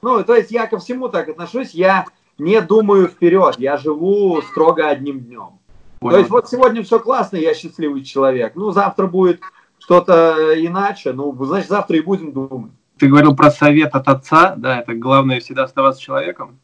Ну, 0.03 0.25
то 0.25 0.35
есть 0.35 0.51
я 0.51 0.67
ко 0.67 0.79
всему 0.79 1.09
так 1.09 1.29
отношусь, 1.29 1.75
я 1.75 2.07
не 2.37 2.61
думаю 2.61 3.07
вперед, 3.07 3.55
я 3.59 3.77
живу 3.77 4.43
строго 4.43 4.88
одним 4.88 5.21
днем. 5.21 5.61
Понял. 6.01 6.15
То 6.15 6.19
есть 6.19 6.31
вот 6.31 6.49
сегодня 6.49 6.83
все 6.83 6.99
классно, 6.99 7.37
я 7.37 7.55
счастливый 7.55 8.03
человек. 8.03 8.57
Ну, 8.57 8.73
завтра 8.73 9.07
будет 9.07 9.41
что-то 9.79 10.55
иначе, 10.57 11.12
ну, 11.12 11.33
значит, 11.45 11.69
завтра 11.69 11.97
и 11.97 12.01
будем 12.01 12.33
думать. 12.33 12.73
Ты 12.99 13.09
говорил 13.09 13.37
про 13.37 13.51
совет 13.53 13.95
от 13.95 14.09
отца, 14.09 14.55
да, 14.57 14.81
это 14.81 14.95
главное 14.95 15.41
всегда 15.41 15.65
оставаться 15.65 16.03
человеком, 16.03 16.59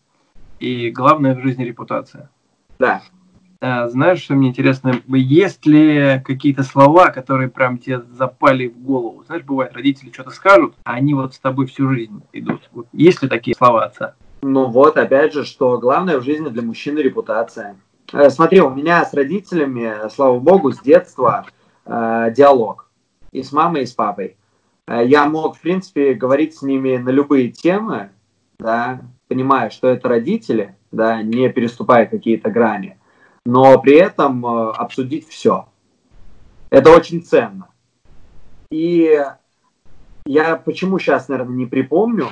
и 0.59 0.90
главное 0.90 1.37
в 1.37 1.40
жизни 1.40 1.64
репутация. 1.64 2.31
Да. 2.81 3.03
Знаешь, 3.61 4.23
что 4.23 4.35
мне 4.35 4.51
интересно, 4.51 5.03
есть 5.09 5.66
ли 5.66 6.23
какие-то 6.25 6.62
слова, 6.62 7.11
которые 7.11 7.49
прям 7.49 7.79
тебе 7.79 8.03
запали 8.12 8.68
в 8.68 8.79
голову? 8.79 9.25
Знаешь, 9.27 9.42
бывает, 9.42 9.75
родители 9.75 10.12
что-то 10.12 10.31
скажут, 10.31 10.75
а 10.85 10.92
они 10.92 11.14
вот 11.14 11.35
с 11.35 11.40
тобой 11.40 11.66
всю 11.66 11.88
жизнь 11.88 12.23
идут. 12.33 12.68
Вот 12.73 12.87
есть 12.92 13.21
ли 13.21 13.29
такие 13.29 13.57
слова 13.57 13.87
отца? 13.87 14.14
Ну 14.42 14.66
вот, 14.66 14.97
опять 14.97 15.33
же, 15.33 15.44
что 15.44 15.79
главное 15.79 16.18
в 16.18 16.23
жизни 16.23 16.49
для 16.49 16.62
мужчины 16.62 17.01
репутация. 17.01 17.77
Э, 18.12 18.31
смотри, 18.31 18.61
у 18.61 18.71
меня 18.71 19.05
с 19.05 19.12
родителями, 19.12 20.09
слава 20.14 20.38
богу, 20.38 20.71
с 20.71 20.81
детства 20.81 21.44
э, 21.85 22.33
диалог. 22.37 22.88
И 23.33 23.42
с 23.42 23.51
мамой, 23.51 23.83
и 23.83 23.87
с 23.87 23.92
папой. 23.92 24.37
Э, 24.87 25.05
я 25.05 25.29
мог, 25.29 25.57
в 25.57 25.61
принципе, 25.61 26.14
говорить 26.14 26.55
с 26.55 26.62
ними 26.62 26.97
на 26.97 27.11
любые 27.11 27.51
темы, 27.51 28.11
да, 28.61 29.01
понимая, 29.27 29.71
что 29.71 29.88
это 29.88 30.09
родители, 30.09 30.77
да, 30.92 31.23
не 31.23 31.49
переступая 31.49 32.07
какие-то 32.07 32.51
грани 32.51 32.97
но 33.48 33.80
при 33.80 33.94
этом 33.94 34.44
э, 34.44 34.72
обсудить 34.72 35.26
все. 35.26 35.68
Это 36.68 36.90
очень 36.90 37.22
ценно. 37.22 37.70
И 38.70 39.24
я 40.26 40.57
почему 40.57 40.99
сейчас, 40.99 41.28
наверное, 41.28 41.57
не 41.57 41.64
припомню 41.64 42.26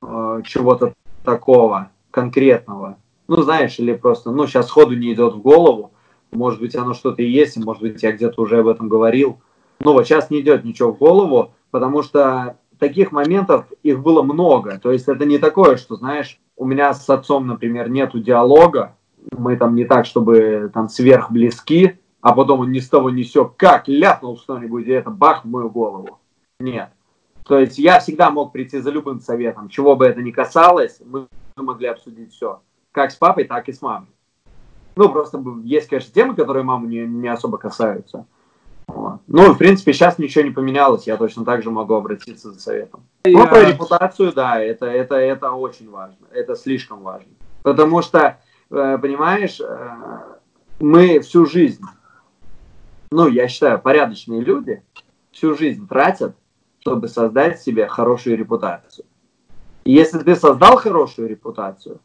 э, 0.00 0.42
чего-то 0.46 0.94
такого 1.26 1.90
конкретного. 2.10 2.96
Ну, 3.28 3.42
знаешь, 3.42 3.78
или 3.78 3.92
просто, 3.92 4.30
ну, 4.30 4.46
сейчас 4.46 4.70
ходу 4.70 4.96
не 4.96 5.12
идет 5.12 5.34
в 5.34 5.42
голову. 5.42 5.92
Может 6.32 6.58
быть, 6.58 6.74
оно 6.74 6.94
что-то 6.94 7.20
и 7.20 7.28
есть, 7.28 7.58
может 7.58 7.82
быть, 7.82 8.02
я 8.02 8.12
где-то 8.12 8.40
уже 8.40 8.60
об 8.60 8.68
этом 8.68 8.88
говорил. 8.88 9.40
Но 9.78 9.92
вот 9.92 10.06
сейчас 10.06 10.30
не 10.30 10.40
идет 10.40 10.64
ничего 10.64 10.94
в 10.94 10.96
голову, 10.96 11.52
потому 11.70 12.02
что 12.02 12.56
таких 12.78 13.12
моментов 13.12 13.66
их 13.82 14.00
было 14.00 14.22
много. 14.22 14.78
То 14.78 14.90
есть 14.90 15.06
это 15.06 15.26
не 15.26 15.36
такое, 15.36 15.76
что, 15.76 15.96
знаешь, 15.96 16.40
у 16.56 16.64
меня 16.64 16.94
с 16.94 17.10
отцом, 17.10 17.46
например, 17.46 17.90
нету 17.90 18.20
диалога, 18.20 18.96
мы 19.32 19.56
там 19.56 19.74
не 19.74 19.84
так, 19.84 20.06
чтобы 20.06 20.70
там 20.72 20.88
сверх 20.88 21.30
близки, 21.30 21.98
а 22.20 22.32
потом 22.34 22.60
он 22.60 22.72
ни 22.72 22.78
с 22.78 22.88
того 22.88 23.10
ни 23.10 23.22
сё, 23.22 23.52
как 23.56 23.88
ляпнул 23.88 24.38
что-нибудь, 24.38 24.86
и 24.86 24.92
это 24.92 25.10
бах 25.10 25.44
в 25.44 25.48
мою 25.48 25.70
голову. 25.70 26.18
Нет. 26.58 26.90
То 27.46 27.58
есть 27.58 27.78
я 27.78 28.00
всегда 28.00 28.30
мог 28.30 28.52
прийти 28.52 28.78
за 28.78 28.90
любым 28.90 29.20
советом, 29.20 29.68
чего 29.68 29.96
бы 29.96 30.06
это 30.06 30.22
ни 30.22 30.30
касалось, 30.30 31.00
мы 31.04 31.26
могли 31.56 31.88
обсудить 31.88 32.32
все. 32.32 32.60
Как 32.92 33.10
с 33.10 33.16
папой, 33.16 33.44
так 33.44 33.68
и 33.68 33.72
с 33.72 33.82
мамой. 33.82 34.08
Ну, 34.96 35.08
просто 35.10 35.42
есть, 35.64 35.88
конечно, 35.88 36.14
темы, 36.14 36.34
которые 36.34 36.62
маму 36.62 36.86
не, 36.86 37.00
не 37.00 37.28
особо 37.28 37.58
касаются. 37.58 38.26
Вот. 38.86 39.20
Ну, 39.26 39.52
в 39.52 39.58
принципе, 39.58 39.92
сейчас 39.92 40.18
ничего 40.18 40.44
не 40.44 40.50
поменялось, 40.50 41.06
я 41.06 41.16
точно 41.16 41.44
так 41.44 41.62
же 41.62 41.70
могу 41.70 41.94
обратиться 41.94 42.52
за 42.52 42.60
советом. 42.60 43.02
Я... 43.24 43.38
Ну, 43.38 43.48
про 43.48 43.64
репутацию, 43.64 44.32
да, 44.32 44.60
это, 44.60 44.86
это, 44.86 45.16
это 45.16 45.52
очень 45.52 45.90
важно, 45.90 46.26
это 46.32 46.54
слишком 46.54 47.02
важно. 47.02 47.32
Потому 47.62 48.02
что, 48.02 48.38
понимаешь, 48.68 49.60
э, 49.60 49.96
мы 50.80 51.20
всю 51.20 51.46
жизнь, 51.46 51.84
ну, 53.10 53.28
я 53.28 53.48
считаю, 53.48 53.80
порядочные 53.80 54.40
люди 54.40 54.82
всю 55.30 55.56
жизнь 55.56 55.86
тратят, 55.88 56.36
чтобы 56.80 57.08
создать 57.08 57.60
себе 57.60 57.86
хорошую 57.86 58.36
репутацию. 58.36 59.06
И 59.84 59.92
если 59.92 60.18
ты 60.18 60.36
создал 60.36 60.76
хорошую 60.76 61.28
репутацию, 61.28 62.00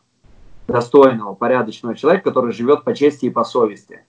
достойного, 0.69 1.33
порядочного 1.33 1.95
человека, 1.95 2.29
который 2.29 2.53
живет 2.53 2.83
по 2.83 2.95
чести 2.95 3.25
и 3.25 3.29
по 3.29 3.43
совести, 3.43 4.05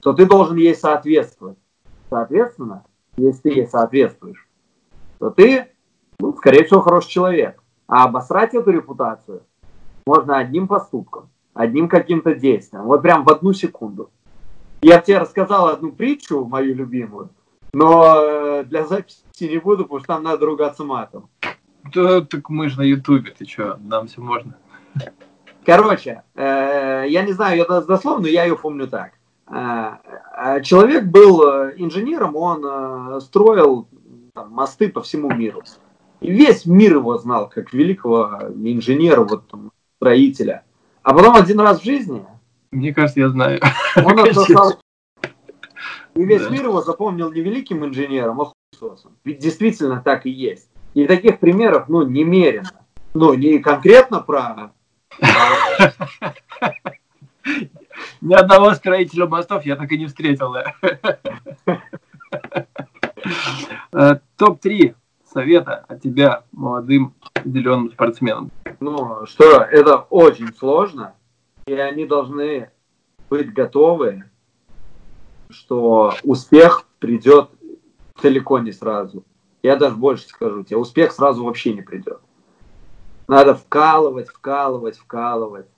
то 0.00 0.12
ты 0.12 0.26
должен 0.26 0.56
ей 0.56 0.74
соответствовать. 0.74 1.58
Соответственно, 2.08 2.84
если 3.16 3.40
ты 3.42 3.48
ей 3.50 3.66
соответствуешь, 3.66 4.48
то 5.18 5.30
ты, 5.30 5.68
ну, 6.18 6.34
скорее 6.36 6.64
всего, 6.64 6.80
хороший 6.80 7.10
человек. 7.10 7.62
А 7.86 8.04
обосрать 8.04 8.54
эту 8.54 8.70
репутацию 8.70 9.42
можно 10.06 10.38
одним 10.38 10.66
поступком, 10.66 11.28
одним 11.54 11.88
каким-то 11.88 12.34
действием. 12.34 12.84
Вот 12.84 13.02
прям 13.02 13.24
в 13.24 13.30
одну 13.30 13.52
секунду. 13.52 14.10
Я 14.82 15.00
тебе 15.00 15.18
рассказал 15.18 15.68
одну 15.68 15.92
притчу, 15.92 16.44
мою 16.44 16.74
любимую, 16.74 17.30
но 17.72 18.16
э, 18.16 18.64
для 18.64 18.86
записи 18.86 19.22
не 19.40 19.58
буду, 19.58 19.84
потому 19.84 20.00
что 20.00 20.06
там 20.14 20.22
надо 20.22 20.46
ругаться 20.46 20.84
матом. 20.84 21.28
Да, 21.94 22.20
так 22.20 22.48
мы 22.48 22.68
же 22.68 22.78
на 22.78 22.82
Ютубе, 22.82 23.32
ты 23.36 23.46
что, 23.46 23.78
нам 23.82 24.06
все 24.06 24.20
можно. 24.20 24.56
Короче, 25.64 26.22
э, 26.34 27.04
я 27.08 27.22
не 27.22 27.32
знаю 27.32 27.58
ее 27.58 27.80
дословно, 27.82 28.22
но 28.22 28.28
я 28.28 28.44
ее 28.44 28.56
помню 28.56 28.88
так. 28.88 29.12
Э, 29.46 29.96
э, 30.36 30.62
человек 30.62 31.04
был 31.04 31.42
инженером, 31.76 32.36
он 32.36 33.20
строил 33.20 33.88
там, 34.34 34.50
мосты 34.52 34.88
по 34.88 35.02
всему 35.02 35.30
миру. 35.30 35.62
И 36.20 36.30
весь 36.30 36.66
мир 36.66 36.96
его 36.96 37.16
знал, 37.18 37.48
как 37.48 37.72
великого 37.72 38.40
инженера, 38.54 39.22
вот, 39.22 39.48
там, 39.48 39.72
строителя. 39.96 40.64
А 41.02 41.14
потом 41.14 41.36
один 41.36 41.60
раз 41.60 41.80
в 41.80 41.84
жизни... 41.84 42.24
Мне 42.70 42.94
кажется, 42.94 43.20
я 43.20 43.28
знаю. 43.28 43.60
Он 43.96 44.18
отсосал... 44.28 44.78
И 46.14 46.24
весь 46.24 46.42
да. 46.42 46.50
мир 46.50 46.64
его 46.64 46.82
запомнил 46.82 47.32
не 47.32 47.40
великим 47.40 47.84
инженером, 47.84 48.40
а 48.40 48.52
хуесосом. 48.72 49.16
Ведь 49.24 49.38
действительно 49.38 50.02
так 50.02 50.26
и 50.26 50.30
есть. 50.30 50.68
И 50.94 51.06
таких 51.06 51.38
примеров, 51.38 51.88
ну, 51.88 52.02
немерено. 52.02 52.70
Ну, 53.14 53.34
не 53.34 53.58
конкретно 53.58 54.20
про 54.20 54.72
Ни 58.20 58.34
одного 58.34 58.74
строителя 58.74 59.26
мостов 59.26 59.64
я 59.64 59.76
так 59.76 59.90
и 59.92 59.98
не 59.98 60.06
встретил. 60.06 60.54
Э, 63.92 64.20
Топ-3 64.38 64.94
совета 65.30 65.84
от 65.88 66.00
тебя 66.00 66.44
молодым 66.52 67.12
зеленым 67.44 67.90
спортсменам. 67.90 68.50
Ну, 68.80 69.26
что, 69.26 69.60
это 69.60 70.06
очень 70.08 70.54
сложно, 70.54 71.14
и 71.66 71.74
они 71.74 72.06
должны 72.06 72.70
быть 73.28 73.52
готовы, 73.52 74.24
что 75.50 76.14
успех 76.24 76.86
придет 76.98 77.50
далеко 78.22 78.58
не 78.58 78.72
сразу. 78.72 79.22
Я 79.62 79.76
даже 79.76 79.96
больше 79.96 80.26
скажу 80.28 80.64
тебе, 80.64 80.78
успех 80.78 81.12
сразу 81.12 81.44
вообще 81.44 81.74
не 81.74 81.82
придет. 81.82 82.20
Надо 83.28 83.54
вкалывать, 83.54 84.28
вкалывать, 84.28 84.96
вкалывать, 84.96 85.68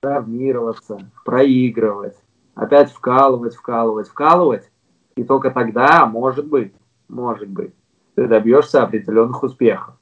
травмироваться, 0.00 1.10
проигрывать, 1.26 2.16
опять 2.54 2.90
вкалывать, 2.90 3.54
вкалывать, 3.54 4.08
вкалывать. 4.08 4.70
И 5.14 5.24
только 5.24 5.50
тогда, 5.50 6.06
может 6.06 6.46
быть, 6.46 6.72
может 7.08 7.48
быть, 7.48 7.74
ты 8.14 8.26
добьешься 8.26 8.82
определенных 8.82 9.42
успехов. 9.42 9.94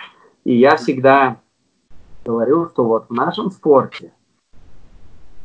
И 0.45 0.55
я 0.55 0.77
всегда 0.77 1.41
говорю, 2.29 2.69
что 2.69 2.85
вот 2.85 3.07
в 3.09 3.15
нашем 3.15 3.51
спорте 3.51 4.13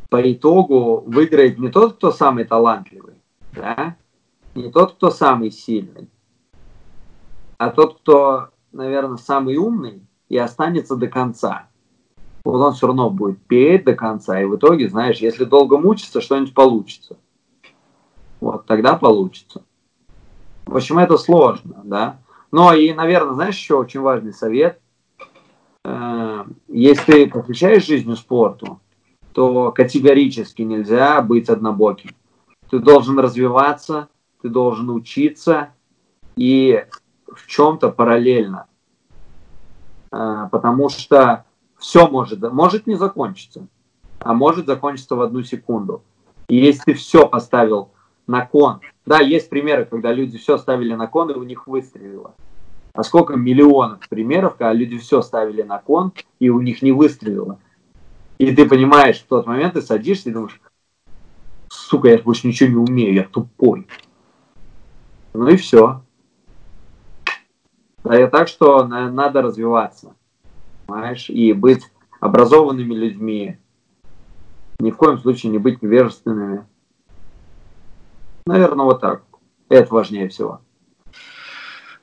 по 0.09 0.31
итогу 0.31 1.01
выиграет 1.07 1.57
не 1.57 1.69
тот, 1.69 1.95
кто 1.95 2.11
самый 2.11 2.43
талантливый, 2.43 3.15
да? 3.53 3.95
не 4.53 4.69
тот, 4.69 4.95
кто 4.95 5.09
самый 5.09 5.49
сильный, 5.49 6.09
а 7.57 7.69
тот, 7.69 7.99
кто, 7.99 8.49
наверное, 8.73 9.17
самый 9.17 9.55
умный 9.55 10.05
и 10.27 10.37
останется 10.37 10.97
до 10.97 11.07
конца. 11.07 11.67
Вот 12.43 12.59
он 12.61 12.73
все 12.73 12.87
равно 12.87 13.09
будет 13.09 13.41
петь 13.43 13.85
до 13.85 13.95
конца, 13.95 14.41
и 14.41 14.45
в 14.45 14.57
итоге, 14.57 14.89
знаешь, 14.89 15.19
если 15.19 15.45
долго 15.45 15.77
мучиться, 15.77 16.19
что-нибудь 16.19 16.53
получится. 16.53 17.15
Вот, 18.41 18.65
тогда 18.65 18.97
получится. 18.97 19.63
В 20.65 20.75
общем, 20.75 20.99
это 20.99 21.17
сложно, 21.17 21.81
да. 21.85 22.19
Но 22.51 22.73
и, 22.73 22.93
наверное, 22.93 23.35
знаешь, 23.35 23.55
еще 23.55 23.75
очень 23.75 24.01
важный 24.01 24.33
совет. 24.33 24.82
Э, 25.83 26.45
если 26.67 27.25
ты 27.25 27.29
посвящаешь 27.29 27.85
жизнью 27.85 28.15
спорту, 28.15 28.79
то 29.33 29.71
категорически 29.71 30.61
нельзя 30.61 31.21
быть 31.21 31.49
однобоким. 31.49 32.11
Ты 32.69 32.79
должен 32.79 33.19
развиваться, 33.19 34.09
ты 34.41 34.49
должен 34.49 34.89
учиться 34.89 35.73
и 36.35 36.85
в 37.27 37.47
чем-то 37.47 37.89
параллельно 37.89 38.67
а, 40.13 40.47
потому 40.49 40.89
что 40.89 41.43
все 41.79 42.07
может, 42.07 42.39
может 42.53 42.85
не 42.85 42.95
закончиться, 42.95 43.65
а 44.19 44.35
может 44.35 44.67
закончиться 44.67 45.15
в 45.15 45.21
одну 45.21 45.41
секунду. 45.41 46.03
И 46.49 46.55
если 46.55 46.83
ты 46.83 46.93
все 46.93 47.27
поставил 47.27 47.89
на 48.27 48.45
кон, 48.45 48.81
да, 49.07 49.19
есть 49.19 49.49
примеры, 49.49 49.85
когда 49.85 50.13
люди 50.13 50.37
все 50.37 50.59
ставили 50.59 50.93
на 50.93 51.07
кон, 51.07 51.31
и 51.31 51.33
у 51.33 51.41
них 51.41 51.65
выстрелило. 51.65 52.35
А 52.93 53.03
сколько 53.03 53.35
миллионов 53.35 54.07
примеров, 54.07 54.55
когда 54.55 54.71
люди 54.71 54.99
все 54.99 55.21
ставили 55.23 55.63
на 55.63 55.79
кон, 55.79 56.13
и 56.39 56.49
у 56.49 56.61
них 56.61 56.83
не 56.83 56.91
выстрелило. 56.91 57.59
И 58.37 58.55
ты 58.55 58.69
понимаешь, 58.69 59.19
в 59.19 59.25
тот 59.25 59.47
момент 59.47 59.73
ты 59.73 59.81
садишься 59.81 60.29
и 60.29 60.33
думаешь, 60.33 60.61
сука, 61.69 62.09
я 62.09 62.17
больше 62.19 62.47
ничего 62.47 62.69
не 62.69 62.75
умею, 62.75 63.15
я 63.15 63.23
тупой. 63.23 63.87
Ну 65.33 65.47
и 65.47 65.55
все. 65.55 66.03
Так 68.03 68.47
что 68.47 68.85
надо 68.85 69.41
развиваться, 69.41 70.15
понимаешь, 70.85 71.29
и 71.29 71.53
быть 71.53 71.89
образованными 72.19 72.93
людьми, 72.93 73.57
ни 74.79 74.91
в 74.91 74.97
коем 74.97 75.17
случае 75.17 75.51
не 75.51 75.57
быть 75.57 75.81
невежественными. 75.81 76.65
Наверное, 78.45 78.85
вот 78.85 78.99
так. 78.99 79.23
Это 79.69 79.93
важнее 79.93 80.27
всего. 80.27 80.61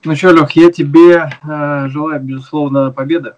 Ну 0.04 0.16
что, 0.16 0.30
Лех, 0.30 0.52
я 0.52 0.72
тебе 0.72 1.30
э, 1.42 1.88
желаю, 1.88 2.20
безусловно, 2.20 2.90
победы. 2.90 3.34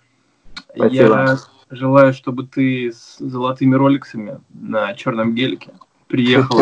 Спасибо. 0.75 0.93
Я 0.93 1.39
желаю, 1.71 2.13
чтобы 2.13 2.47
ты 2.47 2.93
с 2.93 3.19
золотыми 3.19 3.75
роликсами 3.75 4.41
на 4.53 4.95
черном 4.95 5.35
гелике 5.35 5.73
приехал 6.07 6.61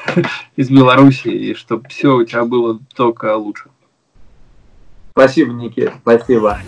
из 0.56 0.70
Беларуси, 0.70 1.28
и 1.28 1.54
чтобы 1.54 1.88
все 1.88 2.14
у 2.14 2.24
тебя 2.24 2.44
было 2.44 2.78
только 2.94 3.34
лучше. 3.36 3.70
Спасибо, 5.12 5.52
Никит, 5.52 5.92
спасибо. 6.02 6.58